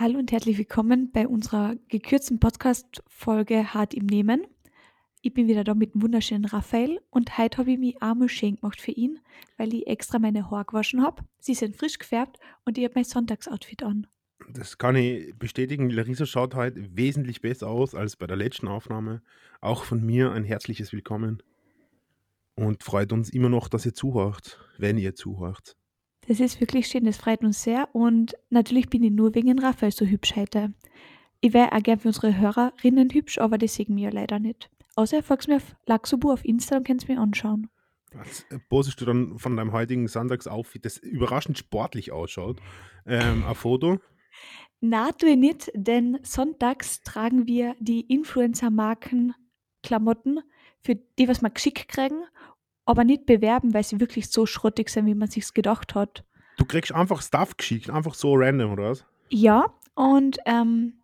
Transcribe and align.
Hallo 0.00 0.20
und 0.20 0.30
herzlich 0.30 0.56
willkommen 0.58 1.10
bei 1.10 1.26
unserer 1.26 1.74
gekürzten 1.88 2.38
Podcast-Folge 2.38 3.74
Hart 3.74 3.94
im 3.94 4.06
Nehmen. 4.06 4.46
Ich 5.22 5.34
bin 5.34 5.48
wieder 5.48 5.64
da 5.64 5.74
mit 5.74 5.92
dem 5.92 6.02
wunderschönen 6.02 6.44
Raphael 6.44 7.00
und 7.10 7.36
heute 7.36 7.58
habe 7.58 7.72
ich 7.72 7.78
mich 7.80 8.00
auch 8.00 8.14
mal 8.14 8.28
schön 8.28 8.54
gemacht 8.54 8.80
für 8.80 8.92
ihn, 8.92 9.18
weil 9.56 9.74
ich 9.74 9.88
extra 9.88 10.20
meine 10.20 10.52
Haare 10.52 10.66
gewaschen 10.66 11.02
habe. 11.02 11.24
Sie 11.40 11.54
sind 11.54 11.74
frisch 11.74 11.98
gefärbt 11.98 12.38
und 12.64 12.78
ich 12.78 12.84
habe 12.84 12.94
mein 12.94 13.02
Sonntagsoutfit 13.02 13.82
an. 13.82 14.06
Das 14.52 14.78
kann 14.78 14.94
ich 14.94 15.34
bestätigen. 15.36 15.90
Larissa 15.90 16.26
schaut 16.26 16.54
heute 16.54 16.96
wesentlich 16.96 17.40
besser 17.40 17.66
aus 17.66 17.96
als 17.96 18.14
bei 18.14 18.28
der 18.28 18.36
letzten 18.36 18.68
Aufnahme. 18.68 19.20
Auch 19.60 19.82
von 19.82 20.06
mir 20.06 20.30
ein 20.30 20.44
herzliches 20.44 20.92
Willkommen. 20.92 21.42
Und 22.54 22.84
freut 22.84 23.12
uns 23.12 23.30
immer 23.30 23.48
noch, 23.48 23.66
dass 23.66 23.84
ihr 23.84 23.94
zuhört, 23.94 24.60
wenn 24.78 24.96
ihr 24.96 25.16
zuhört. 25.16 25.76
Das 26.28 26.40
ist 26.40 26.60
wirklich 26.60 26.86
schön, 26.86 27.04
das 27.04 27.16
freut 27.16 27.42
uns 27.42 27.62
sehr 27.62 27.88
und 27.94 28.36
natürlich 28.50 28.90
bin 28.90 29.02
ich 29.02 29.10
nur 29.10 29.34
wegen 29.34 29.58
Raphael 29.58 29.92
so 29.92 30.04
hübsch 30.04 30.36
heute. 30.36 30.74
Ich 31.40 31.54
wäre 31.54 31.72
auch 31.72 31.82
gern 31.82 32.00
für 32.00 32.08
unsere 32.08 32.36
Hörerinnen 32.36 33.08
hübsch, 33.08 33.38
aber 33.38 33.56
das 33.56 33.74
sehen 33.74 33.96
wir 33.96 34.04
ja 34.04 34.10
leider 34.10 34.38
nicht. 34.38 34.68
Außer 34.94 35.22
folgst 35.22 35.48
mir 35.48 35.56
auf 35.56 35.74
Laxobu 35.86 36.30
auf 36.30 36.44
Insta 36.44 36.76
und 36.76 36.86
kannst 36.86 37.08
mir 37.08 37.18
anschauen. 37.18 37.70
Was 38.12 38.44
äh, 38.50 38.58
postest 38.68 39.00
du 39.00 39.06
dann 39.06 39.38
von 39.38 39.56
deinem 39.56 39.72
heutigen 39.72 40.06
Sonntagsoutfit, 40.06 40.84
das 40.84 40.98
überraschend 40.98 41.56
sportlich 41.56 42.12
ausschaut, 42.12 42.60
ähm, 43.06 43.44
ein 43.46 43.54
Foto? 43.54 43.98
Na, 44.82 45.12
tue 45.12 45.30
ich 45.30 45.38
nicht, 45.38 45.72
denn 45.74 46.18
sonntags 46.22 47.00
tragen 47.04 47.46
wir 47.46 47.74
die 47.80 48.02
Influencer-Marken 48.02 49.32
Klamotten, 49.82 50.40
für 50.82 50.94
die, 50.94 51.26
was 51.26 51.40
wir 51.40 51.48
geschickt 51.48 51.88
kriegen 51.88 52.22
aber 52.88 53.04
nicht 53.04 53.26
bewerben, 53.26 53.74
weil 53.74 53.84
sie 53.84 54.00
wirklich 54.00 54.30
so 54.30 54.46
schrottig 54.46 54.88
sind, 54.88 55.04
wie 55.04 55.14
man 55.14 55.28
sich 55.28 55.52
gedacht 55.52 55.94
hat. 55.94 56.24
Du 56.56 56.64
kriegst 56.64 56.94
einfach 56.94 57.20
Stuff 57.20 57.54
geschickt, 57.56 57.90
einfach 57.90 58.14
so 58.14 58.32
random, 58.34 58.72
oder 58.72 58.90
was? 58.90 59.04
Ja, 59.28 59.74
und 59.94 60.38
ähm, 60.46 60.94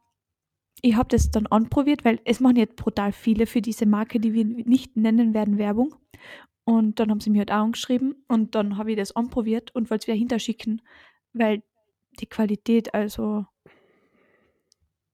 ich 0.80 0.96
habe 0.96 1.10
das 1.10 1.30
dann 1.30 1.46
anprobiert, 1.46 2.02
weil 2.06 2.20
es 2.24 2.40
machen 2.40 2.56
jetzt 2.56 2.76
brutal 2.76 3.12
viele 3.12 3.46
für 3.46 3.60
diese 3.60 3.84
Marke, 3.84 4.18
die 4.18 4.32
wir 4.32 4.46
nicht 4.46 4.96
nennen 4.96 5.34
werden, 5.34 5.58
Werbung. 5.58 5.94
Und 6.64 6.98
dann 6.98 7.10
haben 7.10 7.20
sie 7.20 7.28
mir 7.28 7.40
halt 7.40 7.52
auch 7.52 7.64
angeschrieben 7.64 8.14
und 8.28 8.54
dann 8.54 8.78
habe 8.78 8.92
ich 8.92 8.96
das 8.96 9.14
anprobiert 9.14 9.74
und 9.74 9.90
wollte 9.90 10.04
es 10.04 10.06
wieder 10.06 10.16
hinterschicken, 10.16 10.80
weil 11.34 11.62
die 12.18 12.26
Qualität, 12.26 12.94
also 12.94 13.44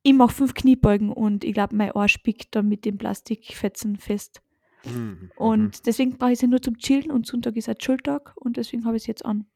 ich 0.04 0.14
mache 0.14 0.34
fünf 0.34 0.54
Kniebeugen 0.54 1.10
und 1.10 1.42
ich 1.42 1.52
glaube, 1.52 1.74
mein 1.74 1.90
Ohr 1.92 2.06
spickt 2.06 2.54
dann 2.54 2.68
mit 2.68 2.84
den 2.84 2.96
Plastikfetzen 2.96 3.96
fest. 3.96 4.40
Mhm. 4.84 5.30
Und 5.36 5.62
mhm. 5.62 5.82
deswegen 5.84 6.18
brauche 6.18 6.32
ich 6.32 6.38
sie 6.38 6.46
nur 6.46 6.62
zum 6.62 6.78
Chillen 6.78 7.10
und 7.10 7.26
Sonntag 7.26 7.56
ist 7.56 7.68
halt 7.68 7.82
Schultag 7.82 8.32
und 8.36 8.56
deswegen 8.56 8.84
habe 8.84 8.96
ich 8.96 9.04
es 9.04 9.06
jetzt 9.06 9.24
an. 9.24 9.46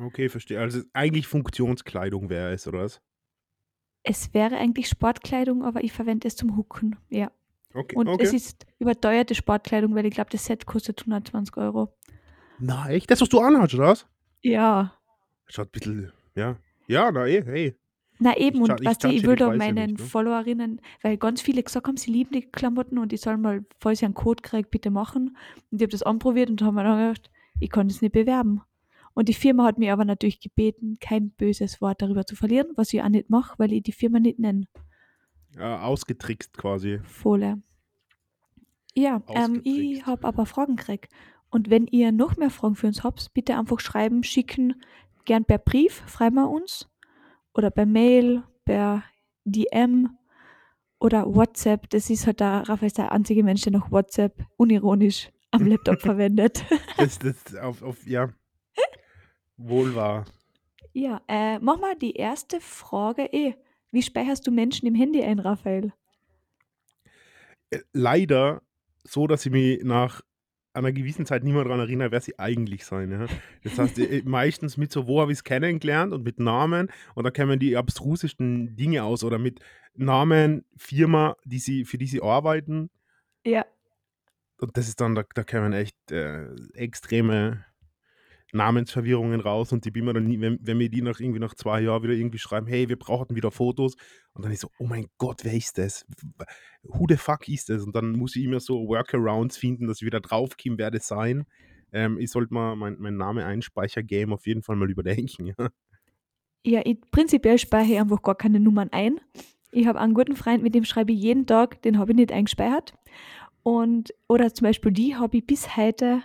Okay, 0.00 0.28
verstehe. 0.28 0.60
Also 0.60 0.80
eigentlich 0.92 1.26
Funktionskleidung 1.26 2.30
wäre 2.30 2.52
es, 2.52 2.66
oder 2.66 2.80
was? 2.80 3.00
Es 4.04 4.34
wäre 4.34 4.56
eigentlich 4.56 4.88
Sportkleidung, 4.88 5.62
aber 5.64 5.84
ich 5.84 5.92
verwende 5.92 6.26
es 6.26 6.36
zum 6.36 6.56
Hucken, 6.56 6.96
ja. 7.08 7.30
Okay, 7.74 7.96
und 7.96 8.08
okay. 8.08 8.24
es 8.24 8.32
ist 8.32 8.66
überteuerte 8.78 9.34
Sportkleidung, 9.34 9.94
weil 9.94 10.06
ich 10.06 10.14
glaube, 10.14 10.30
das 10.30 10.44
Set 10.44 10.66
kostet 10.66 11.00
120 11.00 11.56
Euro. 11.56 11.94
Na, 12.58 12.90
echt? 12.90 13.10
Das, 13.10 13.20
was 13.20 13.28
du 13.28 13.40
anhast, 13.40 13.74
oder 13.74 13.88
was? 13.88 14.06
Ja. 14.42 14.92
Schaut 15.46 15.68
ein 15.68 15.70
bisschen, 15.70 16.12
ja. 16.34 16.56
Ja, 16.86 17.10
na 17.10 17.26
eh, 17.26 17.42
hey. 17.44 17.76
Na 18.22 18.36
eben, 18.36 18.64
ich, 18.64 18.70
und 18.70 18.84
was 18.84 18.98
ich, 19.04 19.24
ich 19.24 19.36
da 19.36 19.52
meinen 19.52 19.90
nicht, 19.90 19.98
ne? 19.98 20.06
Followerinnen, 20.06 20.80
weil 21.02 21.16
ganz 21.16 21.42
viele 21.42 21.62
gesagt 21.62 21.88
haben, 21.88 21.96
sie 21.96 22.12
lieben 22.12 22.32
die 22.32 22.42
Klamotten 22.42 22.98
und 22.98 23.12
ich 23.12 23.20
soll 23.20 23.36
mal, 23.36 23.64
falls 23.80 23.98
ich 23.98 24.04
einen 24.04 24.14
Code 24.14 24.42
kriege, 24.42 24.68
bitte 24.68 24.90
machen. 24.90 25.36
Und 25.70 25.80
ich 25.80 25.82
habe 25.82 25.90
das 25.90 26.04
anprobiert 26.04 26.48
und 26.48 26.62
habe 26.62 26.76
mir 26.76 26.84
dann 26.84 26.98
gedacht, 26.98 27.30
ich 27.58 27.70
kann 27.70 27.88
das 27.88 28.00
nicht 28.00 28.12
bewerben. 28.12 28.60
Und 29.14 29.28
die 29.28 29.34
Firma 29.34 29.64
hat 29.64 29.78
mir 29.78 29.92
aber 29.92 30.04
natürlich 30.04 30.38
gebeten, 30.38 30.98
kein 31.00 31.30
böses 31.30 31.80
Wort 31.80 32.00
darüber 32.00 32.24
zu 32.24 32.36
verlieren, 32.36 32.68
was 32.76 32.92
ich 32.92 33.02
auch 33.02 33.08
nicht 33.08 33.28
mache, 33.28 33.58
weil 33.58 33.72
ich 33.72 33.82
die 33.82 33.92
Firma 33.92 34.20
nicht 34.20 34.38
nenne. 34.38 34.68
Ja, 35.56 35.82
ausgetrickst 35.82 36.56
quasi. 36.56 37.00
Volle. 37.02 37.60
Ja, 38.94 39.20
ähm, 39.28 39.62
ich 39.64 40.06
habe 40.06 40.28
aber 40.28 40.46
Fragen 40.46 40.76
gekriegt. 40.76 41.12
Und 41.50 41.70
wenn 41.70 41.88
ihr 41.88 42.12
noch 42.12 42.36
mehr 42.36 42.50
Fragen 42.50 42.76
für 42.76 42.86
uns 42.86 43.02
habt, 43.02 43.34
bitte 43.34 43.58
einfach 43.58 43.80
schreiben, 43.80 44.22
schicken, 44.22 44.80
gern 45.24 45.44
per 45.44 45.58
Brief, 45.58 46.04
schreiben 46.08 46.36
wir 46.36 46.48
uns 46.48 46.88
oder 47.54 47.70
per 47.70 47.86
Mail, 47.86 48.42
per 48.64 49.02
DM 49.44 50.16
oder 50.98 51.34
WhatsApp. 51.34 51.90
Das 51.90 52.10
ist 52.10 52.26
halt 52.26 52.40
der 52.40 52.68
Raphael 52.68 52.86
ist 52.86 52.98
der 52.98 53.12
einzige 53.12 53.42
Mensch, 53.42 53.62
der 53.62 53.72
noch 53.72 53.90
WhatsApp 53.90 54.44
unironisch 54.56 55.30
am 55.50 55.66
Laptop 55.66 56.00
verwendet. 56.00 56.64
Das, 56.96 57.18
das 57.18 57.56
auf, 57.56 57.82
auf, 57.82 58.06
ja, 58.06 58.28
wohl 59.56 59.94
wahr. 59.94 60.24
Ja, 60.92 61.22
äh, 61.28 61.58
mach 61.58 61.80
mal 61.80 61.96
die 61.96 62.14
erste 62.14 62.60
Frage 62.60 63.24
eh. 63.32 63.54
Wie 63.90 64.02
speicherst 64.02 64.46
du 64.46 64.50
Menschen 64.50 64.86
im 64.86 64.94
Handy 64.94 65.22
ein, 65.22 65.38
Raphael? 65.38 65.92
Äh, 67.70 67.80
leider 67.92 68.62
so, 69.04 69.26
dass 69.26 69.46
ich 69.46 69.52
mich 69.52 69.82
nach 69.82 70.22
einer 70.74 70.92
gewissen 70.92 71.26
Zeit 71.26 71.44
niemand 71.44 71.66
daran 71.66 71.80
erinnert, 71.80 72.12
wer 72.12 72.20
sie 72.20 72.38
eigentlich 72.38 72.84
sein. 72.84 73.10
Ja? 73.10 73.26
Das 73.62 73.78
heißt, 73.78 73.98
äh, 73.98 74.22
meistens 74.24 74.76
mit 74.76 74.92
so, 74.92 75.06
wo 75.06 75.20
habe 75.20 75.32
ich 75.32 75.38
es 75.38 75.44
kennengelernt 75.44 76.12
und 76.12 76.24
mit 76.24 76.38
Namen 76.38 76.90
und 77.14 77.24
da 77.24 77.30
kämen 77.30 77.58
die 77.58 77.76
abstrusesten 77.76 78.74
Dinge 78.76 79.04
aus 79.04 79.24
oder 79.24 79.38
mit 79.38 79.60
Namen, 79.94 80.64
Firma, 80.76 81.36
die 81.44 81.58
sie, 81.58 81.84
für 81.84 81.98
die 81.98 82.06
sie 82.06 82.22
arbeiten. 82.22 82.90
Ja. 83.44 83.66
Und 84.58 84.76
das 84.76 84.88
ist 84.88 85.00
dann, 85.00 85.14
da, 85.14 85.24
da 85.34 85.44
kämen 85.44 85.72
echt 85.72 85.96
äh, 86.10 86.46
extreme 86.74 87.64
Namensverwirrungen 88.52 89.40
raus 89.40 89.72
und 89.72 89.84
die 89.84 89.90
bin 89.90 90.04
mir 90.04 90.12
dann 90.12 90.40
wenn, 90.40 90.58
wenn 90.60 90.78
mir 90.78 90.90
die 90.90 91.02
nach 91.02 91.18
irgendwie 91.18 91.40
nach 91.40 91.54
zwei 91.54 91.80
Jahren 91.80 92.02
wieder 92.02 92.12
irgendwie 92.12 92.38
schreiben, 92.38 92.66
hey, 92.66 92.88
wir 92.88 92.98
brauchen 92.98 93.34
wieder 93.34 93.50
Fotos 93.50 93.96
und 94.34 94.44
dann 94.44 94.52
ist 94.52 94.60
so, 94.60 94.70
oh 94.78 94.86
mein 94.86 95.06
Gott, 95.18 95.40
wer 95.42 95.54
ist 95.54 95.78
das? 95.78 96.06
Who 96.82 97.06
the 97.08 97.16
fuck 97.16 97.48
ist 97.48 97.70
das? 97.70 97.82
Und 97.82 97.96
dann 97.96 98.12
muss 98.12 98.36
ich 98.36 98.44
immer 98.44 98.60
so 98.60 98.86
Workarounds 98.86 99.56
finden, 99.56 99.86
dass 99.86 100.02
ich 100.02 100.06
wieder 100.06 100.20
draufkommen 100.20 100.78
werde 100.78 101.00
sein. 101.00 101.44
Ähm, 101.92 102.18
ich 102.18 102.30
sollte 102.30 102.52
mal 102.52 102.76
mein, 102.76 102.96
mein 102.98 103.16
Name 103.16 103.44
einspeicher-Game 103.44 104.32
auf 104.32 104.46
jeden 104.46 104.62
Fall 104.62 104.76
mal 104.76 104.90
überdenken, 104.90 105.46
ja. 105.58 105.70
Ja, 106.64 106.80
ich, 106.84 107.00
prinzipiell 107.10 107.58
speichere 107.58 107.94
ich 107.94 108.00
einfach 108.00 108.22
gar 108.22 108.36
keine 108.36 108.60
Nummern 108.60 108.88
ein. 108.92 109.20
Ich 109.72 109.86
habe 109.86 109.98
einen 109.98 110.14
guten 110.14 110.36
Freund, 110.36 110.62
mit 110.62 110.74
dem 110.74 110.84
schreibe 110.84 111.12
ich 111.12 111.20
jeden 111.20 111.46
Tag, 111.46 111.82
den 111.82 111.98
habe 111.98 112.12
ich 112.12 112.16
nicht 112.16 112.30
eingespeichert. 112.30 112.94
Und, 113.62 114.14
oder 114.28 114.52
zum 114.54 114.66
Beispiel 114.66 114.92
die 114.92 115.16
habe 115.16 115.38
ich 115.38 115.46
bis 115.46 115.76
heute 115.76 116.22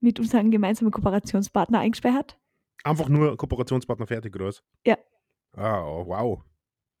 mit 0.00 0.20
unserem 0.20 0.50
gemeinsamen 0.50 0.90
Kooperationspartner 0.90 1.80
eingespeichert. 1.80 2.38
Einfach 2.84 3.08
nur 3.08 3.36
Kooperationspartner 3.36 4.06
fertig, 4.06 4.34
oder 4.34 4.46
was? 4.46 4.62
Ja. 4.86 4.96
Ah, 5.56 5.84
oh, 5.84 6.06
wow. 6.06 6.42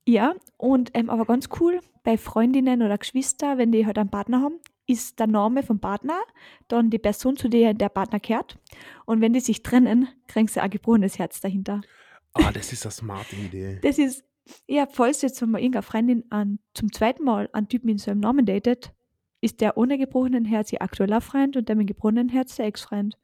Ja, 0.08 0.34
und 0.56 0.90
ähm, 0.94 1.10
aber 1.10 1.24
ganz 1.24 1.48
cool, 1.60 1.80
bei 2.04 2.16
Freundinnen 2.16 2.82
oder 2.82 2.96
Geschwister, 2.96 3.58
wenn 3.58 3.72
die 3.72 3.86
halt 3.86 3.98
einen 3.98 4.10
Partner 4.10 4.40
haben, 4.40 4.60
ist 4.86 5.18
der 5.18 5.26
Name 5.26 5.64
vom 5.64 5.80
Partner, 5.80 6.20
dann 6.68 6.90
die 6.90 6.98
Person, 6.98 7.36
zu 7.36 7.48
der 7.48 7.74
der 7.74 7.88
Partner 7.88 8.20
kehrt. 8.20 8.58
Und 9.04 9.20
wenn 9.20 9.32
die 9.32 9.40
sich 9.40 9.64
trennen, 9.64 10.08
kriegen 10.28 10.46
sie 10.46 10.60
ein 10.60 10.70
gebrochenes 10.70 11.18
Herz 11.18 11.40
dahinter. 11.40 11.80
Ah, 12.34 12.52
das 12.52 12.72
ist 12.72 12.84
eine 12.86 12.92
smarte 12.92 13.36
Idee. 13.36 13.80
Das 13.82 13.98
ist, 13.98 14.24
ja, 14.68 14.86
falls 14.86 15.22
jetzt 15.22 15.40
mal 15.42 15.58
irgendeine 15.58 15.82
Freundin 15.82 16.24
an, 16.30 16.60
zum 16.74 16.92
zweiten 16.92 17.24
Mal 17.24 17.48
einen 17.52 17.68
Typen 17.68 17.88
in 17.88 17.98
so 17.98 18.12
einem 18.12 18.20
Namen 18.20 18.46
datet, 18.46 18.92
ist 19.40 19.60
der 19.60 19.76
ohne 19.76 19.98
gebrochenen 19.98 20.44
Herz 20.44 20.72
ihr 20.72 20.82
aktueller 20.82 21.20
Freund 21.20 21.56
und 21.56 21.68
der 21.68 21.76
mit 21.76 21.86
gebrochenen 21.86 22.28
Herz 22.28 22.56
der 22.56 22.66
Ex-Freund. 22.66 23.16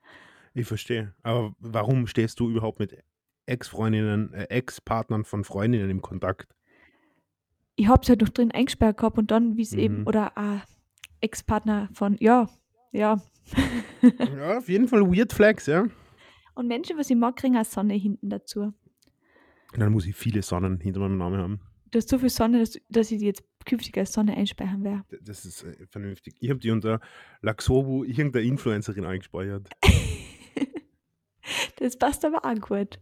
Ich 0.55 0.67
verstehe. 0.67 1.15
Aber 1.23 1.55
warum 1.59 2.07
stehst 2.07 2.39
du 2.41 2.51
überhaupt 2.51 2.79
mit 2.79 2.97
Ex-Freundinnen, 3.47 4.33
äh, 4.35 4.45
Ex-Partnern 4.45 5.25
von 5.25 5.45
Freundinnen 5.45 5.91
im 5.91 6.03
Kontakt? 6.03 6.55
Ich 7.77 7.89
hab's 7.89 8.09
halt 8.09 8.21
noch 8.21 8.29
drin 8.29 8.51
eingesperrt 8.51 8.99
gehabt 8.99 9.19
und 9.19 9.31
dann, 9.31 9.57
wie 9.57 9.63
es 9.63 9.73
mhm. 9.73 9.79
eben, 9.79 10.07
oder 10.07 10.33
äh, 10.37 10.59
Ex-Partner 11.23 11.89
von, 11.95 12.17
ja, 12.21 12.49
ja. 12.93 13.21
ja, 14.03 14.59
auf 14.59 14.69
jeden 14.69 14.89
Fall 14.89 15.01
Weird 15.03 15.33
Flags, 15.33 15.67
ja. 15.67 15.87
Und 16.55 16.69
Menschen, 16.69 16.99
was 16.99 17.09
ich 17.09 17.17
mag, 17.17 17.37
kriegen 17.37 17.57
eine 17.57 17.65
Sonne 17.65 17.95
hinten 17.95 18.29
dazu. 18.29 18.75
Dann 19.75 19.93
muss 19.93 20.07
ich 20.07 20.15
viele 20.15 20.43
Sonnen 20.43 20.81
hinter 20.81 21.01
meinem 21.01 21.17
Namen 21.17 21.41
haben. 21.41 21.61
Du 21.91 21.99
hast 21.99 22.09
so 22.09 22.19
viel 22.19 22.29
Sonne, 22.29 22.61
dass, 22.61 22.79
dass 22.91 23.11
ich 23.11 23.19
die 23.19 23.27
jetzt 23.27 23.43
künftig 23.65 23.97
als 23.99 24.13
Sonne 24.13 24.37
einspeichern 24.37 24.85
werde. 24.85 25.05
Das 25.23 25.45
ist 25.45 25.65
äh, 25.65 25.87
vernünftig. 25.87 26.35
Ich 26.41 26.51
habe 26.51 26.61
die 26.61 26.71
unter 26.71 27.01
Laxobu 27.41 28.05
irgendeiner 28.05 28.45
Influencerin 28.45 29.05
eingespeichert. 29.05 29.69
das 31.79 31.97
passt 31.97 32.25
aber 32.25 32.45
auch 32.45 32.61
gut. 32.61 32.99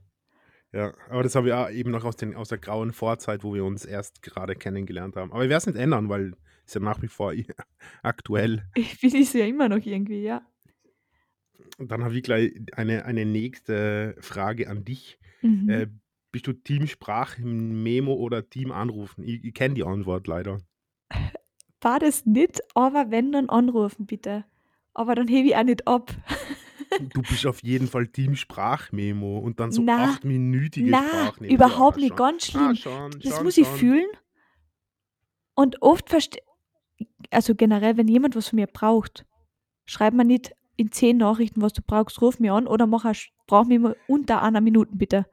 Ja, 0.73 0.95
aber 1.09 1.25
das 1.25 1.35
habe 1.35 1.49
ich 1.49 1.55
auch 1.55 1.71
eben 1.71 1.91
noch 1.91 2.05
aus, 2.05 2.17
den, 2.17 2.37
aus 2.37 2.49
der 2.49 2.59
grauen 2.59 2.93
Vorzeit, 2.93 3.43
wo 3.43 3.55
wir 3.55 3.65
uns 3.65 3.85
erst 3.85 4.23
gerade 4.23 4.55
kennengelernt 4.55 5.17
haben. 5.17 5.33
Aber 5.33 5.43
ich 5.43 5.51
werde 5.51 5.59
es 5.59 5.67
nicht 5.67 5.79
ändern, 5.79 6.09
weil 6.09 6.35
es 6.65 6.75
ja 6.75 6.81
nach 6.81 7.03
wie 7.03 7.09
vor 7.09 7.35
aktuell. 8.03 8.65
Ich 8.77 9.01
bin 9.01 9.15
es 9.17 9.33
ja 9.33 9.47
immer 9.47 9.69
noch 9.69 9.85
irgendwie, 9.85 10.23
ja. 10.23 10.47
Und 11.79 11.91
dann 11.91 12.05
habe 12.05 12.17
ich 12.17 12.23
gleich 12.23 12.53
eine, 12.73 13.05
eine 13.05 13.25
nächste 13.25 14.15
Frage 14.21 14.69
an 14.69 14.85
dich. 14.85 15.19
Mhm. 15.43 15.69
Äh, 15.69 15.87
bist 16.33 16.47
du 16.47 16.53
Team 16.53 16.87
Sprachmemo 16.87 18.13
oder 18.15 18.49
Team 18.49 18.73
Anrufen? 18.73 19.25
Ich, 19.25 19.45
ich 19.45 19.55
kenne 19.55 19.75
die 19.75 19.85
Antwort 19.85 20.27
leider. 20.27 20.59
War 21.81 21.99
das 21.99 22.27
nicht, 22.27 22.61
aber 22.75 23.11
wenn, 23.11 23.33
dann 23.33 23.49
anrufen 23.49 24.07
bitte. 24.07 24.45
Aber 24.93 25.15
dann 25.15 25.29
hebe 25.29 25.49
ich 25.49 25.57
auch 25.57 25.65
nicht 25.65 25.87
ab. 25.87 26.13
Du 27.15 27.23
bist 27.23 27.47
auf 27.47 27.63
jeden 27.63 27.87
Fall 27.87 28.09
Team 28.09 28.35
Sprachmemo 28.35 29.39
und 29.39 29.61
dann 29.61 29.71
so 29.71 29.81
Na, 29.81 30.07
achtminütige 30.13 30.91
Na, 30.91 30.99
Sprachmemo. 31.07 31.55
überhaupt 31.55 31.99
Ja, 31.99 32.01
nicht, 32.03 32.09
schon. 32.09 32.17
ganz 32.17 32.49
Ah, 32.49 32.51
schlimm. 32.51 32.75
schon, 32.75 33.11
Das 33.23 33.37
schon, 33.37 33.45
muss 33.45 33.57
ich 33.59 33.67
fühlen. 33.69 34.09
Und 35.55 35.81
oft 35.83 36.09
verstehe, 36.11 36.43
also 37.31 37.55
generell, 37.55 37.97
wenn 37.97 38.09
jemand 38.09 38.35
was 38.35 38.49
von 38.49 38.57
mir 38.57 38.67
braucht, 38.67 39.25
schreib 39.87 40.15
mir 40.15 40.25
nicht 40.25 40.53
in 40.77 40.91
zehn 40.91 41.17
Nachrichten, 41.19 41.63
was 41.63 41.75
du 41.75 41.83
brauchst, 41.87 42.21
ruf 42.23 42.41
mir 42.41 42.55
an 42.55 42.67
oder 42.67 42.89
mach 42.89 43.05
ein 43.05 43.15
Sprachmemo 43.15 43.95
unter 44.09 44.43
einer 44.43 44.61
Minute, 44.61 44.91
bitte. 44.97 45.27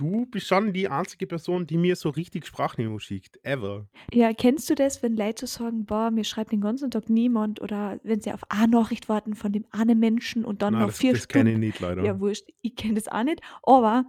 Du 0.00 0.24
bist 0.24 0.46
schon 0.46 0.72
die 0.72 0.88
einzige 0.88 1.26
Person, 1.26 1.66
die 1.66 1.76
mir 1.76 1.94
so 1.94 2.08
richtig 2.08 2.46
Sprachmemo 2.46 2.98
schickt. 3.00 3.38
Ever. 3.44 3.86
Ja, 4.14 4.32
kennst 4.32 4.70
du 4.70 4.74
das, 4.74 5.02
wenn 5.02 5.14
Leute 5.14 5.46
so 5.46 5.58
sagen, 5.58 5.84
boah, 5.84 6.10
mir 6.10 6.24
schreibt 6.24 6.52
den 6.52 6.62
ganzen 6.62 6.90
Tag 6.90 7.10
niemand 7.10 7.60
oder 7.60 8.00
wenn 8.02 8.18
sie 8.22 8.32
auf 8.32 8.40
eine 8.48 8.68
Nachricht 8.68 9.10
warten 9.10 9.34
von 9.34 9.52
dem 9.52 9.66
einen 9.72 9.98
Menschen 9.98 10.46
und 10.46 10.62
dann 10.62 10.72
Nein, 10.72 10.82
noch 10.84 10.88
das, 10.88 10.98
vier 10.98 11.12
das 11.12 11.28
kenne 11.28 11.50
ich 11.50 11.54
Stunden. 11.56 11.66
nicht, 11.66 11.80
leider. 11.80 12.02
Ja, 12.02 12.18
wurscht, 12.18 12.48
ich 12.62 12.76
kenne 12.76 12.94
das 12.94 13.08
auch 13.08 13.24
nicht, 13.24 13.42
aber 13.62 14.06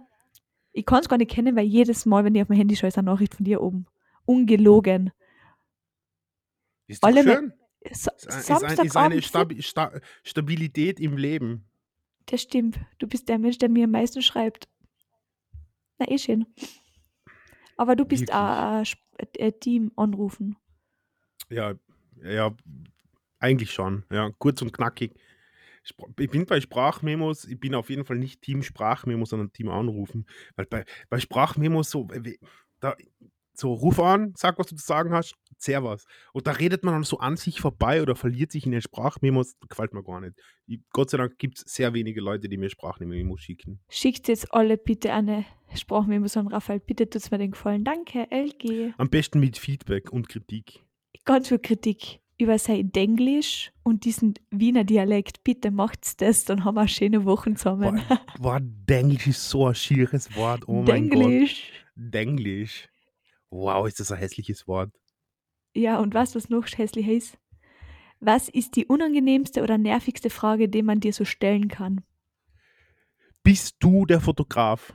ich 0.72 0.86
kann 0.86 1.00
es 1.00 1.10
gar 1.10 1.18
nicht 1.18 1.30
kennen, 1.30 1.56
weil 1.56 1.66
jedes 1.66 2.06
Mal, 2.06 2.24
wenn 2.24 2.34
ich 2.34 2.40
auf 2.40 2.48
mein 2.48 2.56
Handy 2.56 2.74
schaue, 2.74 2.88
ist 2.88 2.96
eine 2.96 3.10
Nachricht 3.10 3.34
von 3.34 3.44
dir 3.44 3.60
oben. 3.60 3.84
Ungelogen. 4.24 5.10
ist 6.86 7.04
doch 7.04 7.08
alle 7.10 7.22
schön. 7.22 7.52
Sa 7.90 8.12
Ist, 8.12 8.26
ein, 8.30 8.38
ist, 8.38 8.64
ein, 8.64 8.86
ist 8.86 8.96
eine 8.96 9.20
Stabi 9.22 9.60
Sta 9.62 9.92
Stabilität 10.22 11.00
im 11.00 11.18
Leben. 11.18 11.66
das 12.26 12.40
stimmt. 12.42 12.78
Du 12.98 13.06
bist 13.06 13.28
der 13.28 13.38
Mensch, 13.38 13.58
der 13.58 13.68
mir 13.68 13.84
am 13.84 13.90
meisten 13.90 14.22
schreibt. 14.22 14.68
Na, 16.02 16.10
eh 16.10 16.18
schön. 16.18 16.46
Aber 17.76 17.94
du 17.96 18.04
bist 18.04 18.30
ein 18.30 18.82
Sp- 18.82 18.98
äh, 19.38 19.52
Team 19.52 19.92
anrufen. 19.96 20.56
Ja, 21.48 21.74
ja, 22.22 22.54
eigentlich 23.38 23.72
schon. 23.72 24.04
Ja, 24.10 24.30
kurz 24.38 24.62
und 24.62 24.72
knackig. 24.72 25.14
Ich 26.18 26.30
bin 26.30 26.46
bei 26.46 26.60
Sprachmemos, 26.60 27.44
ich 27.44 27.58
bin 27.58 27.74
auf 27.74 27.90
jeden 27.90 28.04
Fall 28.04 28.16
nicht 28.16 28.42
Team 28.42 28.62
Sprachmemos, 28.62 29.30
sondern 29.30 29.52
Team 29.52 29.68
Anrufen. 29.68 30.26
Weil 30.54 30.66
bei, 30.66 30.84
bei 31.08 31.18
Sprachmemos 31.18 31.90
so, 31.90 32.08
äh, 32.12 32.36
da, 32.80 32.96
so 33.54 33.72
ruf 33.72 34.00
an, 34.00 34.32
sag, 34.36 34.58
was 34.58 34.66
du 34.66 34.76
zu 34.76 34.84
sagen 34.84 35.12
hast, 35.12 35.34
sehr 35.58 35.84
was. 35.84 36.04
Und 36.32 36.46
da 36.46 36.52
redet 36.52 36.84
man 36.84 36.94
dann 36.94 37.02
so 37.04 37.18
an 37.18 37.36
sich 37.36 37.60
vorbei 37.60 38.02
oder 38.02 38.16
verliert 38.16 38.52
sich 38.52 38.66
in 38.66 38.72
den 38.72 38.82
Sprachmemos, 38.82 39.54
gefällt 39.68 39.94
mir 39.94 40.02
gar 40.02 40.20
nicht. 40.20 40.34
Ich, 40.66 40.80
Gott 40.90 41.10
sei 41.10 41.18
Dank 41.18 41.38
gibt 41.38 41.58
es 41.58 41.64
sehr 41.72 41.94
wenige 41.94 42.20
Leute, 42.20 42.48
die 42.48 42.56
mir 42.56 42.70
Sprachmemos 42.70 43.40
schicken. 43.40 43.80
Schickt 43.88 44.28
jetzt 44.28 44.52
alle 44.52 44.76
bitte 44.76 45.12
eine 45.12 45.44
Sprachmemo 45.74 46.26
an 46.34 46.48
Raphael. 46.48 46.80
Bitte 46.80 47.08
tut's 47.08 47.30
mir 47.30 47.38
den 47.38 47.52
Gefallen. 47.52 47.84
Danke, 47.84 48.26
LG. 48.30 48.94
Am 48.98 49.08
besten 49.08 49.40
mit 49.40 49.58
Feedback 49.58 50.10
und 50.10 50.28
Kritik. 50.28 50.80
Ganz 51.24 51.48
viel 51.48 51.58
Kritik 51.58 52.20
über 52.38 52.58
sein 52.58 52.90
Denglisch 52.90 53.72
und 53.84 54.04
diesen 54.04 54.34
Wiener 54.50 54.84
Dialekt. 54.84 55.44
Bitte 55.44 55.70
macht's 55.70 56.16
das, 56.16 56.44
dann 56.44 56.64
haben 56.64 56.74
wir 56.74 56.88
schöne 56.88 57.24
Wochen 57.24 57.56
zusammen. 57.56 58.02
Boah, 58.08 58.20
boah, 58.40 58.60
Denglisch 58.60 59.28
ist 59.28 59.48
so 59.48 59.66
ein 59.66 59.74
schieres 59.74 60.34
Wort. 60.34 60.66
Oh 60.66 60.82
mein 60.82 61.08
Gott. 61.08 61.22
Denglisch. 61.94 62.88
Wow, 63.52 63.86
ist 63.86 64.00
das 64.00 64.10
ein 64.10 64.18
hässliches 64.18 64.66
Wort. 64.66 64.90
Ja, 65.74 65.98
und 66.00 66.14
was, 66.14 66.34
was 66.34 66.48
noch 66.48 66.66
hässlich 66.66 67.06
ist? 67.06 67.38
Was 68.18 68.48
ist 68.48 68.76
die 68.76 68.86
unangenehmste 68.86 69.62
oder 69.62 69.76
nervigste 69.76 70.30
Frage, 70.30 70.70
die 70.70 70.82
man 70.82 71.00
dir 71.00 71.12
so 71.12 71.26
stellen 71.26 71.68
kann? 71.68 72.00
Bist 73.42 73.76
du 73.80 74.06
der 74.06 74.20
Fotograf? 74.20 74.94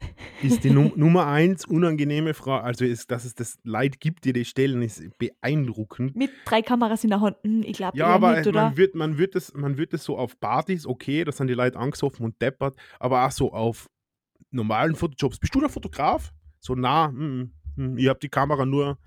Ist 0.42 0.64
die 0.64 0.70
Num 0.70 0.92
Nummer 0.96 1.26
eins 1.28 1.64
unangenehme 1.64 2.34
Frage. 2.34 2.64
Also, 2.64 2.84
ist, 2.84 3.12
dass 3.12 3.24
es 3.24 3.36
das 3.36 3.60
Leid 3.62 4.00
gibt, 4.00 4.24
die 4.24 4.32
die 4.32 4.44
stellen, 4.44 4.82
ist 4.82 5.00
beeindruckend. 5.16 6.16
Mit 6.16 6.32
drei 6.44 6.60
Kameras 6.60 7.04
in 7.04 7.10
der 7.10 7.20
Hand. 7.20 7.36
Hm, 7.44 7.62
ich 7.62 7.74
glaube 7.74 7.96
Ja, 7.96 8.06
aber 8.06 8.40
nicht, 8.40 8.52
man 8.52 8.76
wird, 8.76 8.96
man, 8.96 9.16
wird 9.16 9.36
das, 9.36 9.54
man 9.54 9.76
wird 9.78 9.92
das 9.92 10.02
so 10.02 10.18
auf 10.18 10.40
Partys, 10.40 10.86
okay, 10.86 11.22
da 11.22 11.30
sind 11.30 11.46
die 11.46 11.54
Leute 11.54 11.78
angesoffen 11.78 12.24
und 12.24 12.42
deppert, 12.42 12.76
aber 12.98 13.24
auch 13.24 13.30
so 13.30 13.52
auf 13.52 13.88
normalen 14.50 14.96
Fotojobs. 14.96 15.38
Bist 15.38 15.54
du 15.54 15.60
der 15.60 15.68
Fotograf? 15.68 16.32
So, 16.58 16.74
na, 16.74 17.08
mm, 17.08 17.52
mm, 17.76 17.96
ich 17.98 18.08
habe 18.08 18.20
die 18.20 18.28
Kamera 18.28 18.64
nur 18.66 18.98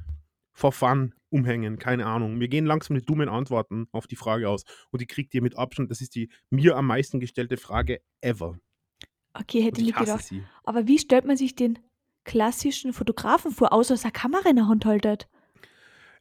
for 0.54 0.72
fun 0.72 1.14
umhängen, 1.30 1.78
keine 1.80 2.06
Ahnung. 2.06 2.40
Wir 2.40 2.48
gehen 2.48 2.66
langsam 2.66 2.96
die 2.96 3.06
dummen 3.06 3.28
Antworten 3.30 3.88
auf 3.92 4.08
die 4.08 4.16
Frage 4.16 4.50
aus 4.50 4.64
und 4.92 5.02
die 5.02 5.08
kriegt 5.08 5.34
ihr 5.34 5.42
mit 5.42 5.58
Abstand. 5.58 5.92
Das 5.92 6.00
ist 6.02 6.16
die 6.16 6.30
mir 6.50 6.78
am 6.78 6.88
meisten 6.88 7.20
gestellte 7.20 7.58
Frage 7.58 8.02
ever. 8.22 8.58
Okay, 9.34 9.62
hätte 9.62 9.82
ich 9.82 9.90
ich 9.90 9.94
nicht 9.96 10.00
gedacht. 10.00 10.24
sie. 10.24 10.44
Aber 10.64 10.88
wie 10.88 10.98
stellt 10.98 11.26
man 11.26 11.36
sich 11.36 11.56
den 11.56 11.80
klassischen 12.24 12.94
Fotografen 12.94 13.52
vor, 13.52 13.74
außer 13.74 13.94
dass 13.94 14.06
er 14.06 14.12
Kamera 14.12 14.50
in 14.50 14.56
der 14.56 14.68
Hand 14.68 14.86
haltet? 14.86 15.28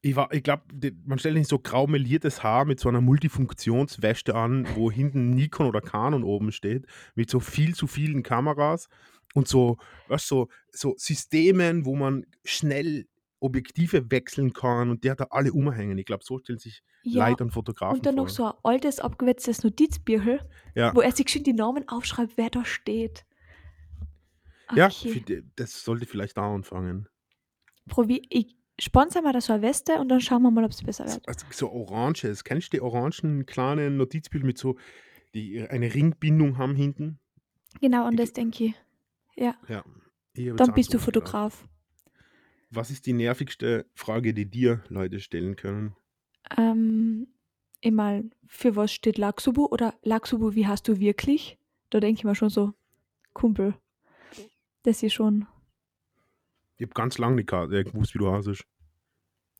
Ich, 0.02 0.17
war- 0.17 0.32
ich 0.35 0.43
glaube, 0.43 0.64
man 1.06 1.19
stellt 1.19 1.37
sich 1.37 1.46
so 1.49 1.58
grau 1.58 1.87
meliertes 1.87 2.43
Haar 2.43 2.64
mit 2.67 2.79
so 2.81 2.88
einer 2.91 3.00
Multifunktionsweste 3.00 4.35
an, 4.35 4.67
wo 4.75 4.91
hinten 4.91 5.31
Nikon 5.31 5.67
oder 5.67 5.81
Canon 5.81 6.25
oben 6.25 6.52
steht, 6.52 6.87
mit 7.14 7.31
so 7.31 7.41
viel 7.41 7.75
zu 7.75 7.87
vielen 7.87 8.23
Kameras 8.23 8.88
und 9.35 9.47
so, 9.49 9.77
weißt, 10.09 10.27
so, 10.27 10.49
so 10.71 10.95
Systemen, 10.97 11.85
wo 11.85 11.95
man 11.97 12.25
schnell 12.45 13.07
Objektive 13.41 14.11
wechseln 14.11 14.53
kann 14.55 14.89
und 14.89 15.05
der 15.05 15.13
hat 15.13 15.21
da 15.21 15.27
alle 15.31 15.53
umhängen. 15.53 15.99
Ich 15.99 16.07
glaube, 16.07 16.25
so 16.25 16.39
stellen 16.39 16.59
sich 16.59 16.83
Ja, 17.03 17.29
Leute 17.29 17.45
und 17.45 17.51
Fotografen 17.51 17.97
und 17.99 18.07
dann 18.07 18.15
vor. 18.15 18.25
noch 18.25 18.31
so 18.31 18.45
ein 18.47 18.53
altes, 18.63 19.01
abgewetztes 19.01 19.63
Notizbüchel, 19.65 20.41
ja, 20.75 20.95
wo 20.95 21.03
er 21.03 21.13
sich 21.13 21.29
schön 21.29 21.43
die 21.45 21.53
Namen 21.53 21.87
aufschreibt, 21.89 22.39
wer 22.39 22.49
da 22.49 22.65
steht. 22.65 23.27
ja 24.75 24.87
Okay. 24.87 25.21
für- 25.27 25.43
das 25.57 25.85
sollte 25.85 26.07
vielleicht 26.07 26.37
da 26.39 26.55
anfangen. 26.55 27.07
Probier, 27.87 28.23
ich 28.31 28.57
sponsor 28.81 29.21
mal 29.23 29.33
da 29.35 29.41
so 29.43 29.53
eine 29.53 29.63
Weste 29.63 29.95
und 30.01 30.09
dann 30.09 30.21
schauen 30.23 30.43
wir 30.43 30.51
mal, 30.51 30.65
ob 30.65 30.71
es 30.71 30.83
besser 30.83 31.05
wird. 31.07 31.29
also 31.29 31.47
so 31.51 31.71
oranges. 31.71 32.45
Kennst 32.45 32.73
du 32.73 32.77
die 32.79 32.81
orangen 32.81 33.45
kleinen 33.47 33.99
Notizbücher 33.99 34.47
mit 34.47 34.57
so, 34.59 34.77
die 35.35 35.61
eine 35.69 35.93
Ringbindung 35.93 36.57
haben 36.57 36.75
hinten? 36.77 37.19
Genau, 37.81 38.05
an 38.07 38.15
Ich- 38.15 38.21
das 38.21 38.33
denke 38.33 38.65
ich. 38.67 38.75
Ja, 39.37 39.55
Ja. 39.69 39.85
dann 40.57 40.75
bist 40.75 40.93
du. 40.95 40.99
Fotograf. 40.99 41.67
Was 42.71 42.91
ist 42.91 43.07
die 43.07 43.13
nervigste 43.13 43.87
Frage, 43.95 44.35
die 44.35 44.47
dir 44.47 44.83
Leute 44.89 45.21
stellen 45.21 45.55
können? 45.57 45.95
Ähm, 46.57 47.29
immer, 47.81 48.23
für 48.49 48.75
was 48.77 48.93
steht 48.93 49.17
Laxubu 49.19 49.67
oder 49.67 49.95
Laxubu, 50.03 50.55
wie 50.55 50.67
hast 50.67 50.89
du 50.89 50.99
wirklich? 50.99 51.59
Da 51.91 52.01
denke 52.01 52.19
ich 52.21 52.25
mir 52.25 52.35
schon 52.35 52.51
so, 52.51 52.73
Kumpel, 53.33 53.75
das 54.83 55.03
ist 55.03 55.13
schon 55.15 55.47
Ich 56.77 56.83
habe 56.83 56.95
ganz 56.95 57.19
lange 57.19 57.37
nicht 57.37 57.53
äh, 57.53 57.85
gewusst, 57.85 58.15
wie 58.15 58.19
du 58.19 58.31
heißt. 58.33 58.65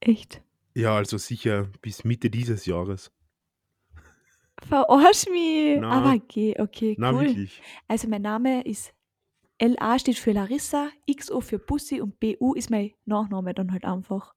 echt. 0.01 0.43
Ja, 0.75 0.97
also 0.97 1.19
sicher 1.19 1.69
bis 1.83 2.03
Mitte 2.03 2.31
dieses 2.31 2.67
Jahres. 2.67 3.13
Verarsch 4.63 5.27
mich. 5.31 5.79
Na. 5.81 5.91
Aber 5.91 6.15
okay, 6.15 6.57
okay, 6.59 6.97
Na, 6.99 7.13
cool. 7.13 7.27
wirklich. 7.27 7.63
Also 7.87 8.09
mein 8.09 8.23
Name 8.23 8.63
ist 8.67 8.93
LA 9.61 9.99
steht 9.99 10.19
für 10.19 10.33
Larissa, 10.33 10.89
XO 11.11 11.41
für 11.41 11.59
Bussi 11.59 12.01
und 12.01 12.19
BU 12.21 12.55
ist 12.55 12.71
mein 12.71 12.93
Nachname 13.05 13.55
dann 13.55 13.73
halt 13.73 13.85
einfach. 13.85 14.35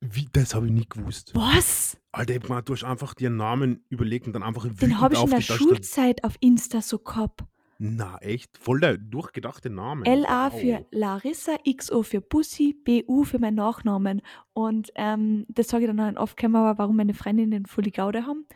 Wie, 0.00 0.28
das 0.32 0.54
habe 0.54 0.66
ich 0.66 0.72
nie 0.72 0.86
gewusst. 0.86 1.32
Was? 1.34 1.98
Alter, 2.12 2.34
ich 2.34 2.42
gemeint, 2.42 2.68
du 2.68 2.74
hast 2.74 2.84
einfach 2.84 3.14
dir 3.14 3.28
einen 3.28 3.38
Namen 3.38 3.84
überlegt 3.88 4.26
und 4.26 4.34
dann 4.34 4.42
einfach 4.42 4.66
Den 4.68 5.00
habe 5.00 5.14
ich 5.14 5.22
in 5.22 5.30
der. 5.30 5.40
Schulzeit 5.40 6.22
auf 6.24 6.36
Insta 6.40 6.82
so 6.82 6.98
gehabt. 6.98 7.44
Na, 7.78 8.18
echt? 8.18 8.56
Voll 8.58 8.80
der 8.80 8.98
durchgedachte 8.98 9.70
Name. 9.70 10.04
LA 10.04 10.52
Wow. 10.52 10.60
für 10.60 10.86
Larissa, 10.90 11.56
XO 11.66 12.02
für 12.02 12.20
Bussi, 12.20 12.74
BU 12.84 13.24
für 13.24 13.38
meinen 13.38 13.56
Nachnamen. 13.56 14.22
Und 14.52 14.92
ähm, 14.94 15.46
das 15.48 15.68
sage 15.68 15.84
ich 15.84 15.88
dann 15.88 16.00
halt 16.00 16.18
oft, 16.18 16.42
aber, 16.44 16.78
warum 16.78 16.96
meine 16.96 17.14
Freundinnen 17.14 17.66
voll 17.66 17.84
die 17.84 17.90
Gaude 17.92 18.26
haben. 18.26 18.46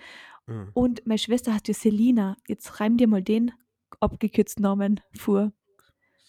Ah. 0.47 0.67
Und 0.75 1.07
meine 1.07 1.19
Schwester 1.19 1.53
heißt 1.53 1.67
ja 1.69 1.75
Selina. 1.75 2.37
Jetzt 2.47 2.81
reim 2.81 2.97
dir 2.97 3.09
mal 3.09 3.23
den 3.23 3.53
abgekürzten 4.01 4.63
Namen 4.63 5.01
vor. 5.17 5.53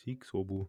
Siegsobu. 0.04 0.68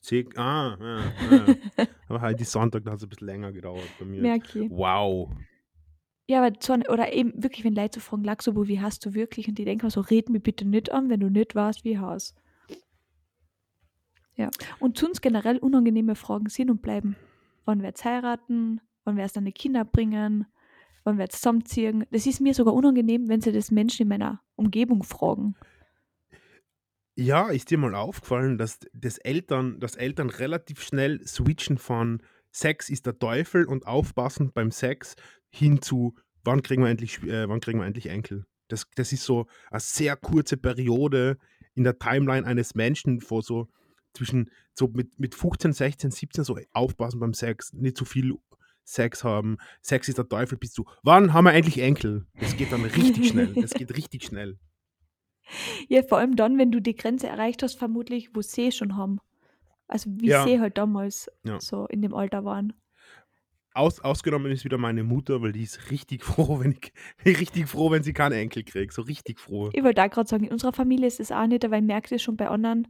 Sieg, 0.00 0.38
ah, 0.38 0.76
ah, 0.80 1.02
ah. 1.76 1.86
Aber 2.08 2.20
heute 2.20 2.42
ist 2.42 2.52
Sonntag, 2.52 2.84
da 2.84 2.92
hat 2.92 2.98
es 2.98 3.04
ein 3.04 3.08
bisschen 3.08 3.26
länger 3.26 3.52
gedauert 3.52 3.88
bei 3.98 4.04
mir. 4.04 4.22
Merke 4.22 4.64
ich. 4.64 4.70
Wow. 4.70 5.30
Ja, 6.26 6.44
aber 6.44 6.56
so, 6.60 6.74
oder 6.74 7.12
eben 7.12 7.32
wirklich, 7.42 7.64
wenn 7.64 7.74
Leute 7.74 8.00
so 8.00 8.04
fragen, 8.04 8.24
Laxobo, 8.24 8.68
wie 8.68 8.80
hast 8.80 9.04
du 9.04 9.14
wirklich? 9.14 9.48
Und 9.48 9.58
die 9.58 9.64
denken 9.64 9.88
so, 9.90 10.00
red 10.00 10.28
mich 10.28 10.42
bitte 10.42 10.66
nicht 10.66 10.92
an, 10.92 11.08
wenn 11.08 11.20
du 11.20 11.30
nicht 11.30 11.54
weißt, 11.54 11.84
wie 11.84 11.98
heiß. 11.98 12.34
Ja. 14.36 14.50
Und 14.78 14.98
zu 14.98 15.06
uns 15.06 15.20
generell 15.20 15.58
unangenehme 15.58 16.14
Fragen 16.14 16.48
sind 16.48 16.70
und 16.70 16.82
bleiben. 16.82 17.16
Wann 17.64 17.82
wird's 17.82 18.04
heiraten? 18.04 18.80
Wann 19.04 19.16
wird's 19.16 19.32
deine 19.32 19.52
Kinder 19.52 19.84
bringen? 19.84 20.46
Wann 21.08 21.16
wird's 21.16 21.36
zusammenziehen? 21.40 22.04
Das 22.10 22.26
ist 22.26 22.42
mir 22.42 22.52
sogar 22.52 22.74
unangenehm, 22.74 23.28
wenn 23.28 23.40
sie 23.40 23.50
das 23.50 23.70
Menschen 23.70 24.02
in 24.02 24.08
meiner 24.08 24.42
Umgebung 24.56 25.02
fragen. 25.02 25.54
Ja, 27.16 27.48
ist 27.48 27.70
dir 27.70 27.78
mal 27.78 27.94
aufgefallen, 27.94 28.58
dass 28.58 28.80
das 28.92 29.16
Eltern, 29.16 29.80
dass 29.80 29.96
Eltern 29.96 30.28
relativ 30.28 30.82
schnell 30.82 31.26
switchen 31.26 31.78
von 31.78 32.22
Sex 32.52 32.90
ist 32.90 33.06
der 33.06 33.18
Teufel 33.18 33.64
und 33.64 33.86
aufpassen 33.86 34.52
beim 34.52 34.70
Sex 34.70 35.14
hin 35.48 35.80
zu 35.80 36.14
wann 36.44 36.60
kriegen 36.60 36.82
wir 36.82 36.90
endlich, 36.90 37.22
äh, 37.22 37.48
wann 37.48 37.60
kriegen 37.60 37.78
wir 37.78 37.86
endlich 37.86 38.10
Enkel? 38.10 38.44
Das, 38.68 38.84
das 38.94 39.10
ist 39.10 39.24
so 39.24 39.46
eine 39.70 39.80
sehr 39.80 40.14
kurze 40.14 40.58
Periode 40.58 41.38
in 41.74 41.84
der 41.84 41.98
Timeline 41.98 42.46
eines 42.46 42.74
Menschen, 42.74 43.24
wo 43.30 43.40
so 43.40 43.68
zwischen 44.12 44.50
so 44.74 44.88
mit, 44.88 45.18
mit 45.18 45.34
15, 45.34 45.72
16, 45.72 46.10
17 46.10 46.44
so 46.44 46.58
aufpassen 46.72 47.18
beim 47.18 47.32
Sex, 47.32 47.72
nicht 47.72 47.96
zu 47.96 48.04
viel 48.04 48.34
Sex 48.88 49.22
haben, 49.22 49.58
Sex 49.82 50.08
ist 50.08 50.16
der 50.18 50.28
Teufel, 50.28 50.56
bist 50.56 50.78
du, 50.78 50.84
wann 51.02 51.34
haben 51.34 51.44
wir 51.44 51.52
endlich 51.52 51.78
Enkel? 51.80 52.26
Das 52.40 52.56
geht 52.56 52.72
dann 52.72 52.84
richtig 52.84 53.28
schnell, 53.28 53.52
das 53.54 53.72
geht 53.72 53.94
richtig 53.96 54.24
schnell. 54.24 54.58
Ja, 55.88 56.02
vor 56.02 56.18
allem 56.18 56.36
dann, 56.36 56.58
wenn 56.58 56.70
du 56.70 56.78
die 56.80 56.94
Grenze 56.94 57.26
erreicht 57.26 57.62
hast, 57.62 57.78
vermutlich, 57.78 58.34
wo 58.36 58.42
sie 58.42 58.70
schon 58.70 58.96
haben. 58.98 59.18
Also 59.86 60.10
wie 60.20 60.26
Ja. 60.28 60.44
sie 60.44 60.60
halt 60.60 60.76
damals 60.76 61.30
Ja. 61.42 61.58
so 61.58 61.86
in 61.86 62.02
dem 62.02 62.12
Alter 62.12 62.44
waren. 62.44 62.74
Aus, 63.72 64.00
ausgenommen 64.00 64.52
ist 64.52 64.64
wieder 64.64 64.76
meine 64.76 65.04
Mutter, 65.04 65.40
weil 65.40 65.52
die 65.52 65.62
ist 65.62 65.90
richtig 65.90 66.22
froh, 66.24 66.60
wenn 66.60 66.72
ich 66.72 66.92
richtig 67.38 67.66
froh, 67.68 67.90
wenn 67.90 68.02
sie 68.02 68.12
keinen 68.12 68.32
Enkel 68.32 68.62
kriegt. 68.62 68.92
So 68.92 69.00
richtig 69.00 69.40
froh. 69.40 69.70
Ich 69.72 69.82
wollte 69.82 69.94
da 69.94 70.08
gerade 70.08 70.28
sagen, 70.28 70.44
in 70.44 70.52
unserer 70.52 70.74
Familie 70.74 71.06
ist 71.06 71.18
es 71.20 71.32
auch 71.32 71.46
nicht, 71.46 71.64
aber 71.64 71.78
ich 71.78 71.82
merke 71.84 72.10
das 72.10 72.20
schon 72.20 72.36
bei 72.36 72.48
anderen 72.48 72.88